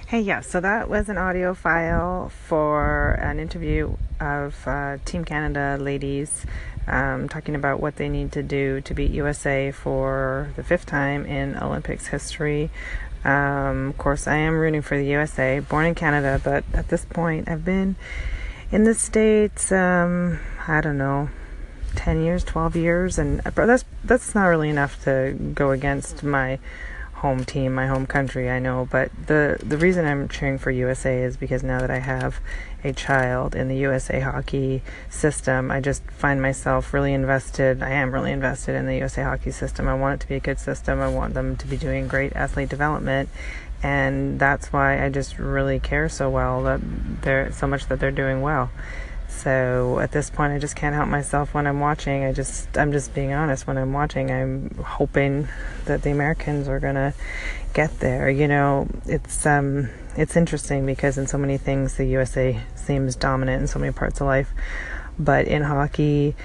Hey, 0.06 0.20
yeah, 0.20 0.42
so 0.42 0.60
that 0.60 0.90
was 0.90 1.08
an 1.08 1.16
audio 1.16 1.54
file 1.54 2.28
for 2.28 3.12
an 3.12 3.40
interview 3.40 3.96
of 4.20 4.68
uh, 4.68 4.98
Team 5.06 5.24
Canada 5.24 5.78
ladies 5.80 6.44
um, 6.86 7.28
talking 7.28 7.54
about 7.54 7.80
what 7.80 7.96
they 7.96 8.08
need 8.08 8.32
to 8.32 8.42
do 8.42 8.80
to 8.82 8.94
beat 8.94 9.10
USA 9.12 9.70
for 9.70 10.52
the 10.56 10.62
fifth 10.62 10.86
time 10.86 11.24
in 11.26 11.56
Olympics 11.56 12.08
history. 12.08 12.70
Um, 13.24 13.88
of 13.90 13.98
course, 13.98 14.26
I 14.26 14.36
am 14.36 14.54
rooting 14.58 14.82
for 14.82 14.96
the 14.96 15.04
USA, 15.06 15.60
born 15.60 15.86
in 15.86 15.94
Canada, 15.94 16.40
but 16.42 16.64
at 16.72 16.88
this 16.88 17.04
point, 17.04 17.48
I've 17.48 17.64
been 17.64 17.96
in 18.70 18.84
the 18.84 18.94
States, 18.94 19.70
um, 19.70 20.40
I 20.66 20.80
don't 20.80 20.98
know, 20.98 21.28
10 21.94 22.22
years, 22.24 22.42
12 22.42 22.74
years, 22.76 23.18
and 23.18 23.40
that's, 23.40 23.84
that's 24.02 24.34
not 24.34 24.46
really 24.46 24.70
enough 24.70 25.02
to 25.04 25.36
go 25.54 25.70
against 25.70 26.22
my 26.22 26.58
home 27.22 27.44
team, 27.44 27.72
my 27.72 27.86
home 27.86 28.04
country, 28.04 28.50
I 28.50 28.58
know, 28.58 28.88
but 28.90 29.12
the 29.28 29.56
the 29.62 29.78
reason 29.78 30.04
I'm 30.04 30.28
cheering 30.28 30.58
for 30.58 30.72
USA 30.72 31.22
is 31.22 31.36
because 31.36 31.62
now 31.62 31.80
that 31.80 31.90
I 31.90 32.00
have 32.00 32.40
a 32.82 32.92
child 32.92 33.54
in 33.54 33.68
the 33.68 33.76
USA 33.76 34.18
hockey 34.18 34.82
system, 35.08 35.70
I 35.70 35.80
just 35.80 36.02
find 36.10 36.42
myself 36.42 36.92
really 36.92 37.12
invested. 37.12 37.80
I 37.80 37.90
am 37.90 38.12
really 38.12 38.32
invested 38.32 38.74
in 38.74 38.86
the 38.86 38.96
USA 38.96 39.22
hockey 39.22 39.52
system. 39.52 39.86
I 39.86 39.94
want 39.94 40.14
it 40.16 40.20
to 40.24 40.28
be 40.28 40.34
a 40.34 40.40
good 40.40 40.58
system. 40.58 41.00
I 41.00 41.08
want 41.08 41.34
them 41.34 41.56
to 41.58 41.66
be 41.68 41.76
doing 41.76 42.08
great 42.08 42.34
athlete 42.34 42.68
development. 42.68 43.28
And 43.84 44.40
that's 44.40 44.72
why 44.72 45.04
I 45.04 45.08
just 45.08 45.38
really 45.38 45.78
care 45.78 46.08
so 46.08 46.28
well 46.28 46.64
that 46.64 46.80
they're 47.22 47.52
so 47.52 47.68
much 47.68 47.86
that 47.86 48.00
they're 48.00 48.10
doing 48.10 48.40
well. 48.40 48.70
So 49.32 49.98
at 49.98 50.12
this 50.12 50.30
point, 50.30 50.52
I 50.52 50.58
just 50.58 50.76
can't 50.76 50.94
help 50.94 51.08
myself 51.08 51.52
when 51.52 51.66
I'm 51.66 51.80
watching. 51.80 52.24
I 52.24 52.32
just, 52.32 52.78
I'm 52.78 52.92
just 52.92 53.12
being 53.12 53.32
honest. 53.32 53.66
When 53.66 53.76
I'm 53.76 53.92
watching, 53.92 54.30
I'm 54.30 54.70
hoping 54.84 55.48
that 55.86 56.02
the 56.02 56.10
Americans 56.10 56.68
are 56.68 56.78
gonna 56.78 57.12
get 57.72 57.98
there. 58.00 58.30
You 58.30 58.46
know, 58.46 58.88
it's 59.06 59.44
um, 59.44 59.88
it's 60.16 60.36
interesting 60.36 60.86
because 60.86 61.18
in 61.18 61.26
so 61.26 61.38
many 61.38 61.58
things, 61.58 61.96
the 61.96 62.04
USA 62.04 62.60
seems 62.76 63.16
dominant 63.16 63.62
in 63.62 63.66
so 63.66 63.78
many 63.78 63.92
parts 63.92 64.20
of 64.20 64.26
life, 64.26 64.50
but 65.18 65.46
in 65.46 65.62
hockey. 65.62 66.36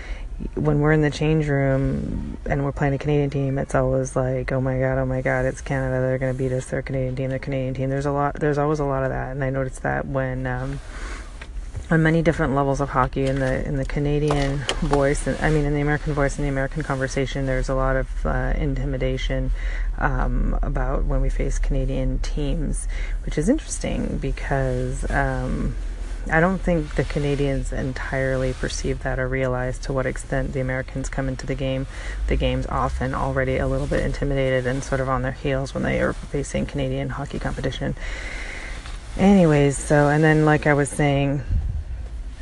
When 0.53 0.81
we're 0.81 0.91
in 0.91 1.01
the 1.01 1.09
change 1.09 1.47
room 1.47 2.37
and 2.45 2.63
we're 2.63 2.71
playing 2.71 2.93
a 2.93 2.99
Canadian 2.99 3.31
team, 3.31 3.57
it's 3.57 3.73
always 3.73 4.15
like, 4.15 4.51
"Oh 4.51 4.61
my 4.61 4.77
god, 4.77 4.99
oh 4.99 5.05
my 5.05 5.21
god, 5.21 5.45
it's 5.45 5.61
Canada! 5.61 5.99
They're 5.99 6.19
going 6.19 6.31
to 6.31 6.37
beat 6.37 6.51
us. 6.51 6.67
They're 6.67 6.81
a 6.81 6.83
Canadian 6.83 7.15
team. 7.15 7.29
They're 7.29 7.37
a 7.37 7.39
Canadian 7.39 7.73
team." 7.73 7.89
There's 7.89 8.05
a 8.05 8.11
lot. 8.11 8.35
There's 8.35 8.59
always 8.59 8.77
a 8.77 8.85
lot 8.85 9.03
of 9.03 9.09
that, 9.09 9.31
and 9.31 9.43
I 9.43 9.49
noticed 9.49 9.81
that 9.81 10.05
when 10.05 10.45
um, 10.45 10.79
on 11.89 12.03
many 12.03 12.21
different 12.21 12.53
levels 12.53 12.81
of 12.81 12.89
hockey 12.89 13.25
in 13.25 13.39
the 13.39 13.65
in 13.65 13.77
the 13.77 13.85
Canadian 13.85 14.57
voice 14.81 15.25
and 15.25 15.37
I 15.39 15.49
mean 15.49 15.65
in 15.65 15.73
the 15.73 15.81
American 15.81 16.13
voice 16.13 16.37
and 16.37 16.45
the 16.45 16.49
American 16.49 16.83
conversation 16.83 17.45
there's 17.45 17.69
a 17.69 17.75
lot 17.75 17.95
of 17.95 18.25
uh, 18.25 18.53
intimidation 18.57 19.51
um, 19.97 20.59
about 20.61 21.05
when 21.05 21.21
we 21.21 21.29
face 21.29 21.59
Canadian 21.59 22.19
teams 22.19 22.87
which 23.25 23.37
is 23.37 23.47
interesting 23.47 24.17
because 24.17 25.09
um, 25.09 25.75
I 26.29 26.41
don't 26.41 26.59
think 26.59 26.95
the 26.95 27.05
Canadians 27.05 27.71
entirely 27.71 28.51
perceive 28.51 29.03
that 29.03 29.17
or 29.17 29.29
realize 29.29 29.79
to 29.79 29.93
what 29.93 30.05
extent 30.05 30.51
the 30.51 30.59
Americans 30.59 31.07
come 31.07 31.29
into 31.29 31.45
the 31.45 31.55
game. 31.55 31.87
The 32.27 32.35
game's 32.35 32.67
often 32.67 33.13
already 33.13 33.55
a 33.55 33.65
little 33.65 33.87
bit 33.87 34.03
intimidated 34.03 34.67
and 34.67 34.83
sort 34.83 34.99
of 34.99 35.07
on 35.07 35.21
their 35.21 35.31
heels 35.31 35.73
when 35.73 35.83
they 35.83 36.01
are 36.01 36.11
facing 36.11 36.65
Canadian 36.65 37.09
hockey 37.09 37.39
competition. 37.39 37.95
Anyways 39.15 39.77
so 39.77 40.09
and 40.09 40.21
then 40.21 40.43
like 40.43 40.67
I 40.67 40.73
was 40.73 40.89
saying 40.89 41.43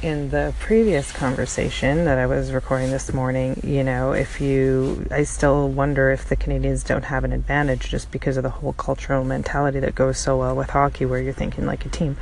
in 0.05 0.29
the 0.29 0.53
previous 0.59 1.11
conversation 1.11 2.05
that 2.05 2.19
I 2.19 2.27
was 2.27 2.51
recording 2.51 2.91
this 2.91 3.11
morning, 3.11 3.59
you 3.63 3.83
know, 3.83 4.11
if 4.11 4.39
you, 4.39 5.07
I 5.09 5.23
still 5.23 5.67
wonder 5.67 6.11
if 6.11 6.29
the 6.29 6.35
Canadians 6.35 6.83
don't 6.83 7.05
have 7.05 7.23
an 7.23 7.33
advantage 7.33 7.89
just 7.89 8.11
because 8.11 8.37
of 8.37 8.43
the 8.43 8.51
whole 8.51 8.73
cultural 8.73 9.23
mentality 9.23 9.79
that 9.79 9.95
goes 9.95 10.19
so 10.19 10.37
well 10.37 10.55
with 10.55 10.69
hockey, 10.69 11.05
where 11.05 11.19
you're 11.19 11.33
thinking 11.33 11.65
like 11.65 11.87
a 11.87 11.89
team. 11.89 12.17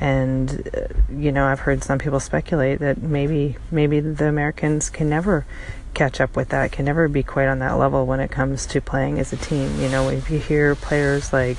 And 0.00 0.70
uh, 0.74 0.94
you 1.12 1.30
know, 1.30 1.44
I've 1.44 1.60
heard 1.60 1.84
some 1.84 1.98
people 1.98 2.18
speculate 2.18 2.78
that 2.78 3.02
maybe 3.02 3.56
maybe 3.70 4.00
the 4.00 4.26
Americans 4.26 4.88
can 4.88 5.10
never 5.10 5.44
catch 5.92 6.22
up 6.22 6.34
with 6.34 6.48
that, 6.48 6.72
can 6.72 6.86
never 6.86 7.08
be 7.08 7.22
quite 7.22 7.48
on 7.48 7.58
that 7.58 7.72
level 7.72 8.06
when 8.06 8.20
it 8.20 8.30
comes 8.30 8.64
to 8.68 8.80
playing 8.80 9.18
as 9.18 9.34
a 9.34 9.36
team. 9.36 9.78
You 9.82 9.90
know, 9.90 10.08
if 10.08 10.30
you 10.30 10.38
hear 10.38 10.74
players 10.74 11.30
like 11.30 11.58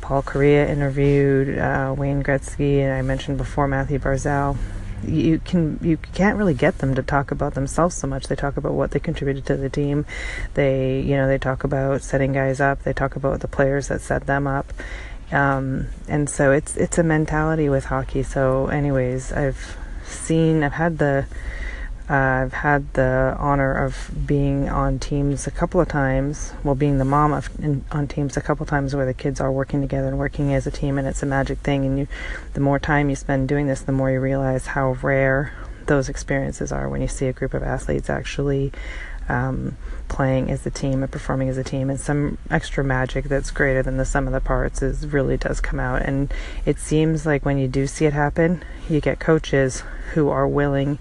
Paul 0.00 0.22
Kariya 0.22 0.68
interviewed, 0.68 1.58
uh, 1.58 1.92
Wayne 1.98 2.22
Gretzky, 2.22 2.78
and 2.78 2.92
I 2.92 3.02
mentioned 3.02 3.36
before 3.36 3.66
Mathew 3.66 3.98
Barzal 3.98 4.56
you 5.06 5.38
can 5.38 5.78
you 5.82 5.96
can't 5.96 6.36
really 6.38 6.54
get 6.54 6.78
them 6.78 6.94
to 6.94 7.02
talk 7.02 7.30
about 7.30 7.54
themselves 7.54 7.96
so 7.96 8.06
much. 8.06 8.28
They 8.28 8.36
talk 8.36 8.56
about 8.56 8.72
what 8.72 8.90
they 8.92 9.00
contributed 9.00 9.46
to 9.46 9.56
the 9.56 9.70
team. 9.70 10.06
They 10.54 11.00
you 11.00 11.16
know 11.16 11.28
they 11.28 11.38
talk 11.38 11.64
about 11.64 12.02
setting 12.02 12.32
guys 12.32 12.60
up. 12.60 12.82
They 12.82 12.92
talk 12.92 13.16
about 13.16 13.40
the 13.40 13.48
players 13.48 13.88
that 13.88 14.00
set 14.00 14.26
them 14.26 14.46
up. 14.46 14.72
Um, 15.30 15.86
and 16.08 16.28
so 16.28 16.52
it's 16.52 16.76
it's 16.76 16.98
a 16.98 17.02
mentality 17.02 17.68
with 17.68 17.86
hockey. 17.86 18.22
So, 18.22 18.66
anyways, 18.66 19.32
I've 19.32 19.76
seen 20.04 20.62
I've 20.62 20.74
had 20.74 20.98
the 20.98 21.26
I've 22.12 22.52
had 22.52 22.92
the 22.92 23.34
honor 23.38 23.72
of 23.72 24.10
being 24.26 24.68
on 24.68 24.98
teams 24.98 25.46
a 25.46 25.50
couple 25.50 25.80
of 25.80 25.88
times. 25.88 26.52
Well, 26.62 26.74
being 26.74 26.98
the 26.98 27.06
mom 27.06 27.32
of 27.32 27.48
in, 27.58 27.86
on 27.90 28.06
teams 28.06 28.36
a 28.36 28.42
couple 28.42 28.64
of 28.64 28.68
times 28.68 28.94
where 28.94 29.06
the 29.06 29.14
kids 29.14 29.40
are 29.40 29.50
working 29.50 29.80
together 29.80 30.08
and 30.08 30.18
working 30.18 30.52
as 30.52 30.66
a 30.66 30.70
team, 30.70 30.98
and 30.98 31.08
it's 31.08 31.22
a 31.22 31.26
magic 31.26 31.60
thing. 31.60 31.86
And 31.86 31.98
you, 32.00 32.08
the 32.52 32.60
more 32.60 32.78
time 32.78 33.08
you 33.08 33.16
spend 33.16 33.48
doing 33.48 33.66
this, 33.66 33.80
the 33.80 33.92
more 33.92 34.10
you 34.10 34.20
realize 34.20 34.66
how 34.66 34.92
rare 35.02 35.54
those 35.86 36.10
experiences 36.10 36.70
are 36.70 36.86
when 36.86 37.00
you 37.00 37.08
see 37.08 37.28
a 37.28 37.32
group 37.32 37.54
of 37.54 37.62
athletes 37.62 38.10
actually 38.10 38.72
um, 39.30 39.78
playing 40.08 40.50
as 40.50 40.66
a 40.66 40.70
team 40.70 41.02
and 41.02 41.10
performing 41.10 41.48
as 41.48 41.56
a 41.56 41.64
team. 41.64 41.88
And 41.88 41.98
some 41.98 42.36
extra 42.50 42.84
magic 42.84 43.24
that's 43.24 43.50
greater 43.50 43.82
than 43.82 43.96
the 43.96 44.04
sum 44.04 44.26
of 44.26 44.34
the 44.34 44.40
parts 44.40 44.82
is 44.82 45.06
really 45.06 45.38
does 45.38 45.62
come 45.62 45.80
out. 45.80 46.02
And 46.02 46.30
it 46.66 46.78
seems 46.78 47.24
like 47.24 47.46
when 47.46 47.56
you 47.56 47.68
do 47.68 47.86
see 47.86 48.04
it 48.04 48.12
happen, 48.12 48.62
you 48.90 49.00
get 49.00 49.18
coaches 49.18 49.82
who 50.12 50.28
are 50.28 50.46
willing 50.46 50.98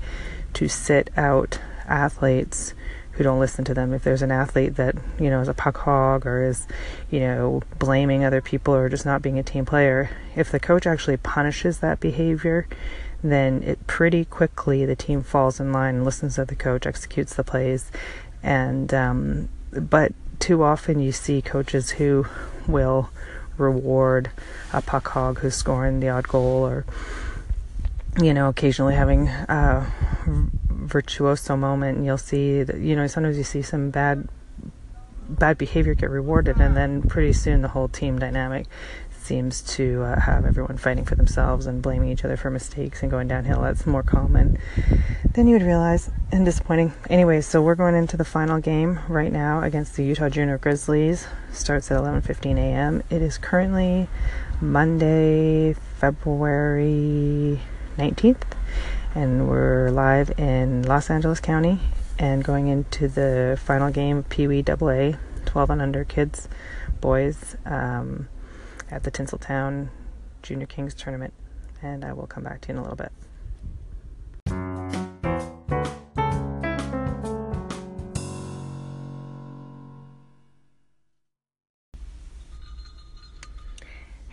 to 0.53 0.67
sit 0.67 1.09
out 1.17 1.59
athletes 1.87 2.73
who 3.11 3.23
don't 3.23 3.39
listen 3.39 3.65
to 3.65 3.73
them. 3.73 3.93
If 3.93 4.03
there's 4.03 4.21
an 4.21 4.31
athlete 4.31 4.75
that, 4.75 4.95
you 5.19 5.29
know, 5.29 5.41
is 5.41 5.47
a 5.47 5.53
puck 5.53 5.77
hog 5.77 6.25
or 6.25 6.43
is, 6.43 6.65
you 7.09 7.19
know, 7.19 7.61
blaming 7.77 8.23
other 8.23 8.41
people 8.41 8.73
or 8.73 8.89
just 8.89 9.05
not 9.05 9.21
being 9.21 9.37
a 9.37 9.43
team 9.43 9.65
player, 9.65 10.09
if 10.35 10.51
the 10.51 10.59
coach 10.59 10.87
actually 10.87 11.17
punishes 11.17 11.79
that 11.79 11.99
behavior, 11.99 12.67
then 13.23 13.61
it 13.63 13.85
pretty 13.85 14.25
quickly 14.25 14.85
the 14.85 14.95
team 14.95 15.21
falls 15.21 15.59
in 15.59 15.71
line 15.71 15.95
and 15.95 16.05
listens 16.05 16.35
to 16.35 16.45
the 16.45 16.55
coach, 16.55 16.87
executes 16.87 17.35
the 17.35 17.43
plays. 17.43 17.91
And, 18.41 18.93
um, 18.93 19.49
but 19.71 20.13
too 20.39 20.63
often 20.63 20.99
you 20.99 21.11
see 21.11 21.41
coaches 21.41 21.91
who 21.91 22.25
will 22.67 23.09
reward 23.57 24.31
a 24.73 24.81
puck 24.81 25.09
hog 25.09 25.39
who's 25.39 25.53
scoring 25.53 25.99
the 25.99 26.09
odd 26.09 26.27
goal 26.27 26.65
or, 26.65 26.85
you 28.19 28.33
know, 28.33 28.49
occasionally 28.49 28.95
having 28.95 29.27
a 29.27 29.91
virtuoso 30.69 31.55
moment, 31.55 31.97
and 31.97 32.05
you'll 32.05 32.17
see 32.17 32.63
that 32.63 32.77
you 32.79 32.95
know 32.95 33.07
sometimes 33.07 33.37
you 33.37 33.43
see 33.43 33.61
some 33.61 33.89
bad 33.89 34.27
bad 35.29 35.57
behavior 35.57 35.93
get 35.93 36.09
rewarded, 36.09 36.59
and 36.59 36.75
then 36.75 37.01
pretty 37.01 37.33
soon 37.33 37.61
the 37.61 37.69
whole 37.69 37.87
team 37.87 38.19
dynamic 38.19 38.67
seems 39.21 39.61
to 39.61 40.01
uh, 40.01 40.19
have 40.19 40.45
everyone 40.45 40.77
fighting 40.77 41.05
for 41.05 41.13
themselves 41.15 41.67
and 41.67 41.81
blaming 41.81 42.09
each 42.09 42.25
other 42.25 42.35
for 42.35 42.49
mistakes 42.49 43.03
and 43.03 43.11
going 43.11 43.27
downhill. 43.27 43.61
That's 43.61 43.85
more 43.85 44.01
common 44.01 44.57
than 45.33 45.47
you 45.47 45.53
would 45.53 45.61
realize 45.61 46.09
and 46.31 46.43
disappointing. 46.43 46.91
Anyways, 47.09 47.45
so 47.45 47.61
we're 47.61 47.75
going 47.75 47.95
into 47.95 48.17
the 48.17 48.25
final 48.25 48.59
game 48.59 48.99
right 49.07 49.31
now 49.31 49.61
against 49.61 49.95
the 49.95 50.03
Utah 50.03 50.29
Junior 50.29 50.57
Grizzlies. 50.57 51.27
Starts 51.53 51.91
at 51.91 52.01
11:15 52.01 52.57
a.m. 52.57 53.03
It 53.09 53.21
is 53.21 53.37
currently 53.37 54.09
Monday, 54.59 55.73
February 55.99 57.61
19th, 57.97 58.43
and 59.13 59.47
we're 59.47 59.89
live 59.89 60.31
in 60.39 60.83
Los 60.83 61.09
Angeles 61.09 61.39
County 61.39 61.79
and 62.17 62.43
going 62.43 62.67
into 62.67 63.07
the 63.07 63.59
final 63.61 63.91
game 63.91 64.23
Pee 64.23 64.47
Wee 64.47 64.63
AA 64.65 65.17
12 65.45 65.69
and 65.69 65.81
under 65.81 66.05
kids 66.05 66.47
boys 67.01 67.57
um, 67.65 68.29
at 68.89 69.03
the 69.03 69.11
Tinseltown 69.11 69.89
Junior 70.41 70.67
Kings 70.67 70.93
tournament, 70.93 71.33
and 71.81 72.05
I 72.05 72.13
will 72.13 72.27
come 72.27 72.43
back 72.43 72.61
to 72.61 72.69
you 72.69 72.73
in 72.75 72.77
a 72.79 72.81
little 72.81 72.95
bit. 72.95 73.11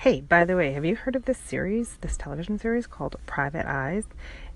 Hey, 0.09 0.23
by 0.23 0.47
the 0.47 0.57
way, 0.57 0.73
have 0.73 0.87
you 0.87 0.97
heard 0.97 1.17
of 1.17 1.27
this 1.27 1.37
series, 1.37 1.99
this 2.01 2.17
television 2.17 2.59
series 2.59 2.87
called 2.87 3.17
Private 3.27 3.67
Eyes? 3.67 4.05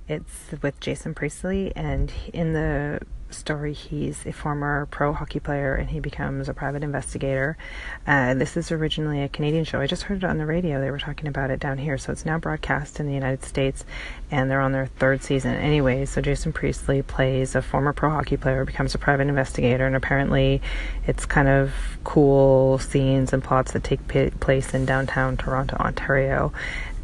It's 0.09 0.51
with 0.63 0.79
Jason 0.81 1.15
Priestley, 1.15 1.73
and 1.77 2.13
in 2.33 2.53
the 2.53 3.01
story, 3.33 3.73
he's 3.73 4.25
a 4.27 4.33
former 4.33 4.87
pro 4.87 5.13
hockey 5.13 5.41
player 5.41 5.75
and 5.75 5.91
he 5.91 6.01
becomes 6.01 6.49
a 6.49 6.55
private 6.55 6.83
investigator. 6.83 7.57
Uh, 8.07 8.35
this 8.35 8.57
is 8.57 8.71
originally 8.71 9.23
a 9.23 9.29
Canadian 9.29 9.65
show. 9.65 9.81
I 9.81 9.87
just 9.87 10.05
heard 10.05 10.19
it 10.19 10.25
on 10.25 10.39
the 10.39 10.47
radio. 10.47 10.81
They 10.81 10.91
were 10.91 10.99
talking 10.99 11.27
about 11.27 11.51
it 11.51 11.61
down 11.61 11.79
here. 11.79 11.99
So 11.99 12.13
it's 12.13 12.25
now 12.25 12.39
broadcast 12.39 13.01
in 13.01 13.07
the 13.07 13.15
United 13.15 13.45
States 13.45 13.85
and 14.31 14.51
they're 14.51 14.61
on 14.61 14.73
their 14.73 14.87
third 14.87 15.23
season. 15.23 15.55
Anyway, 15.55 16.05
so 16.05 16.21
Jason 16.21 16.53
Priestley 16.53 17.03
plays 17.03 17.55
a 17.55 17.63
former 17.63 17.93
pro 17.93 18.11
hockey 18.11 18.37
player, 18.37 18.65
becomes 18.65 18.95
a 18.95 18.99
private 18.99 19.29
investigator, 19.29 19.87
and 19.87 19.97
apparently 19.97 20.61
it's 21.07 21.27
kind 21.27 21.49
of 21.49 21.73
cool 22.05 22.79
scenes 22.79 23.33
and 23.33 23.43
plots 23.43 23.73
that 23.73 23.85
take 23.85 24.07
place 24.41 24.75
in 24.75 24.85
downtown 24.85 25.37
Toronto, 25.37 25.77
Ontario 25.77 26.53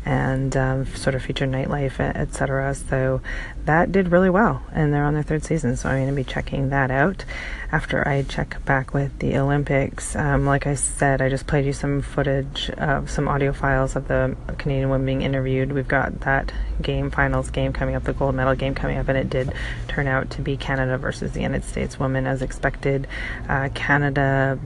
and 0.09 0.57
um, 0.57 0.87
sort 0.87 1.14
of 1.14 1.23
feature 1.23 1.47
nightlife, 1.47 2.01
etc. 2.01 2.75
So 2.75 3.21
that 3.66 3.92
did 3.92 4.11
really 4.11 4.31
well, 4.31 4.62
and 4.73 4.90
they're 4.90 5.05
on 5.05 5.12
their 5.12 5.23
third 5.23 5.44
season. 5.44 5.77
So 5.77 5.90
I'm 5.90 5.99
going 5.99 6.09
to 6.09 6.14
be 6.14 6.25
checking 6.25 6.71
that 6.71 6.90
out 6.90 7.27
after 7.71 8.09
I 8.09 8.23
check 8.23 8.64
back 8.64 8.94
with 8.94 9.18
the 9.18 9.37
Olympics. 9.37 10.16
Um, 10.16 10.47
like 10.47 10.66
I 10.66 10.77
said, 10.77 11.21
I 11.21 11.29
just 11.29 11.47
played 11.47 11.66
you 11.66 11.75
some 11.75 12.01
footage 12.01 12.71
of 12.71 13.11
some 13.11 13.29
audio 13.29 13.53
files 13.53 13.97
of 13.97 14.09
the 14.09 14.35
Canadian 14.57 14.88
women 14.88 15.05
being 15.05 15.21
interviewed. 15.21 15.73
We've 15.73 15.87
got 15.87 16.21
that 16.21 16.55
game, 16.81 17.11
finals 17.11 17.51
game 17.51 17.75
coming 17.75 17.94
up, 17.94 18.05
the 18.05 18.14
gold 18.14 18.35
medal 18.35 18.55
game 18.55 18.75
coming 18.75 18.97
up, 18.97 19.09
and 19.09 19.18
it 19.18 19.29
did 19.29 19.53
turn 19.88 20.07
out 20.07 20.31
to 20.31 20.40
be 20.40 20.57
Canada 20.57 20.97
versus 20.97 21.33
the 21.33 21.42
United 21.42 21.64
States 21.64 22.01
women 22.01 22.27
as 22.27 22.40
expected. 22.40 23.07
Uh, 23.47 23.68
Canada 23.75 24.59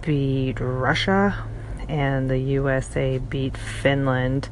beat 0.00 0.60
Russia 0.60 1.44
and 1.88 2.30
the 2.30 2.38
USA 2.38 3.18
beat 3.18 3.56
Finland 3.56 4.48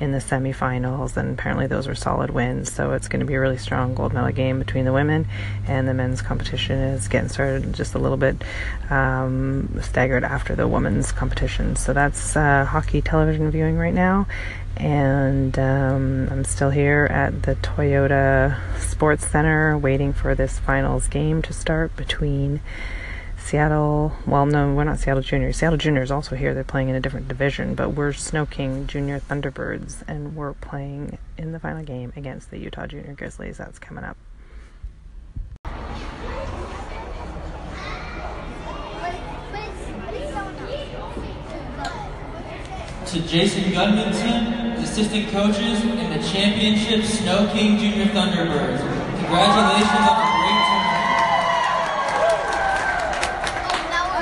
in 0.00 0.12
the 0.12 0.18
semifinals, 0.18 1.16
and 1.16 1.38
apparently 1.38 1.66
those 1.66 1.88
were 1.88 1.94
solid 1.94 2.30
wins. 2.30 2.72
So 2.72 2.92
it's 2.92 3.08
going 3.08 3.20
to 3.20 3.26
be 3.26 3.34
a 3.34 3.40
really 3.40 3.58
strong 3.58 3.94
gold 3.94 4.12
medal 4.12 4.30
game 4.30 4.58
between 4.58 4.84
the 4.84 4.92
women, 4.92 5.26
and 5.66 5.88
the 5.88 5.94
men's 5.94 6.22
competition 6.22 6.78
is 6.78 7.08
getting 7.08 7.28
started 7.28 7.72
just 7.72 7.94
a 7.94 7.98
little 7.98 8.16
bit 8.16 8.42
um, 8.90 9.80
staggered 9.82 10.24
after 10.24 10.54
the 10.54 10.68
women's 10.68 11.12
competition. 11.12 11.76
So 11.76 11.92
that's 11.92 12.36
uh, 12.36 12.64
hockey 12.64 13.02
television 13.02 13.50
viewing 13.50 13.76
right 13.76 13.94
now, 13.94 14.26
and 14.76 15.58
um, 15.58 16.28
I'm 16.30 16.44
still 16.44 16.70
here 16.70 17.08
at 17.10 17.42
the 17.42 17.56
Toyota 17.56 18.56
Sports 18.78 19.26
Center 19.26 19.76
waiting 19.76 20.12
for 20.12 20.34
this 20.34 20.58
finals 20.58 21.08
game 21.08 21.42
to 21.42 21.52
start 21.52 21.96
between. 21.96 22.60
Seattle, 23.48 24.12
well, 24.26 24.44
no, 24.44 24.74
we're 24.74 24.84
not 24.84 24.98
Seattle 24.98 25.22
Junior. 25.22 25.54
Seattle 25.54 25.78
Junior 25.78 26.02
is 26.02 26.10
also 26.10 26.36
here. 26.36 26.52
They're 26.52 26.64
playing 26.64 26.90
in 26.90 26.94
a 26.94 27.00
different 27.00 27.28
division, 27.28 27.74
but 27.74 27.94
we're 27.94 28.12
Sno-King 28.12 28.86
Junior 28.86 29.20
Thunderbirds, 29.20 30.02
and 30.06 30.36
we're 30.36 30.52
playing 30.52 31.16
in 31.38 31.52
the 31.52 31.58
final 31.58 31.82
game 31.82 32.12
against 32.14 32.50
the 32.50 32.58
Utah 32.58 32.86
Junior 32.86 33.14
Grizzlies. 33.14 33.56
That's 33.56 33.78
coming 33.78 34.04
up. 34.04 34.18
To 43.06 43.20
Jason 43.26 43.72
Gudmundson, 43.72 44.76
assistant 44.76 45.30
coaches, 45.30 45.80
and 45.84 46.12
the 46.12 46.28
championship 46.28 47.02
Sno-King 47.02 47.78
Junior 47.78 48.12
Thunderbirds. 48.12 48.80
Congratulations 49.20 49.88
on 49.90 50.04
a 50.04 50.38
great 50.38 50.48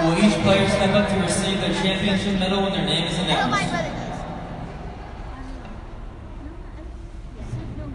Will 0.07 0.25
each 0.25 0.35
player 0.45 0.69
step 0.69 0.95
up 0.95 1.09
to 1.09 1.17
receive 1.21 1.61
their 1.61 1.75
championship 1.83 2.39
medal 2.39 2.63
when 2.63 2.73
their 2.75 2.87
name 2.87 3.09
is 3.09 3.19
announced? 3.19 3.75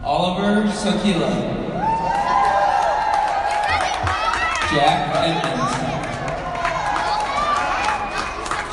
Oliver 0.03 0.67
Sokila. 0.67 1.31
Jack 4.73 5.15
Edmonds. 5.15 5.73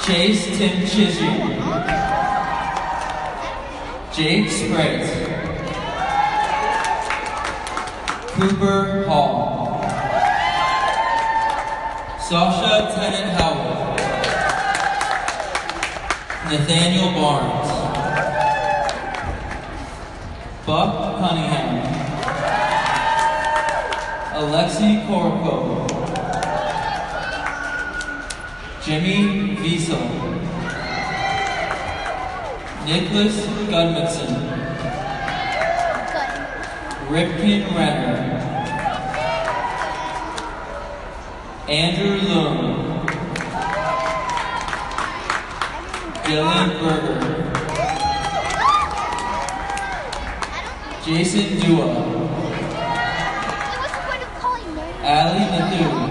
Chase 0.05 0.59
Tim 0.59 0.85
Chisholm. 0.89 1.39
Jake 4.13 4.51
Sprite. 4.51 5.07
Cooper 8.35 9.05
Hall. 9.07 9.49
Sasha 12.29 12.93
Tennant 12.95 13.28
Nathaniel 16.51 17.13
Barnes. 17.13 17.69
Buck 20.65 21.21
Cunningham. 21.21 21.85
Alexi 24.33 25.05
Korko. 25.07 25.85
Jimmy 28.83 29.57
Wiesel. 29.61 30.01
Nicholas 32.87 33.37
Gudmundson. 33.69 34.33
Ripken 37.11 37.77
Renner. 37.77 38.17
Andrew 41.69 42.17
Loom. 42.27 42.78
Dylan 46.29 46.69
Berger. 46.77 47.17
Jason 51.07 51.57
Dua. 51.57 51.89
Ali 55.09 55.41
Nathu. 55.49 55.89
And 55.89 55.89
Matt 55.89 55.89
Blackman. 55.89 56.08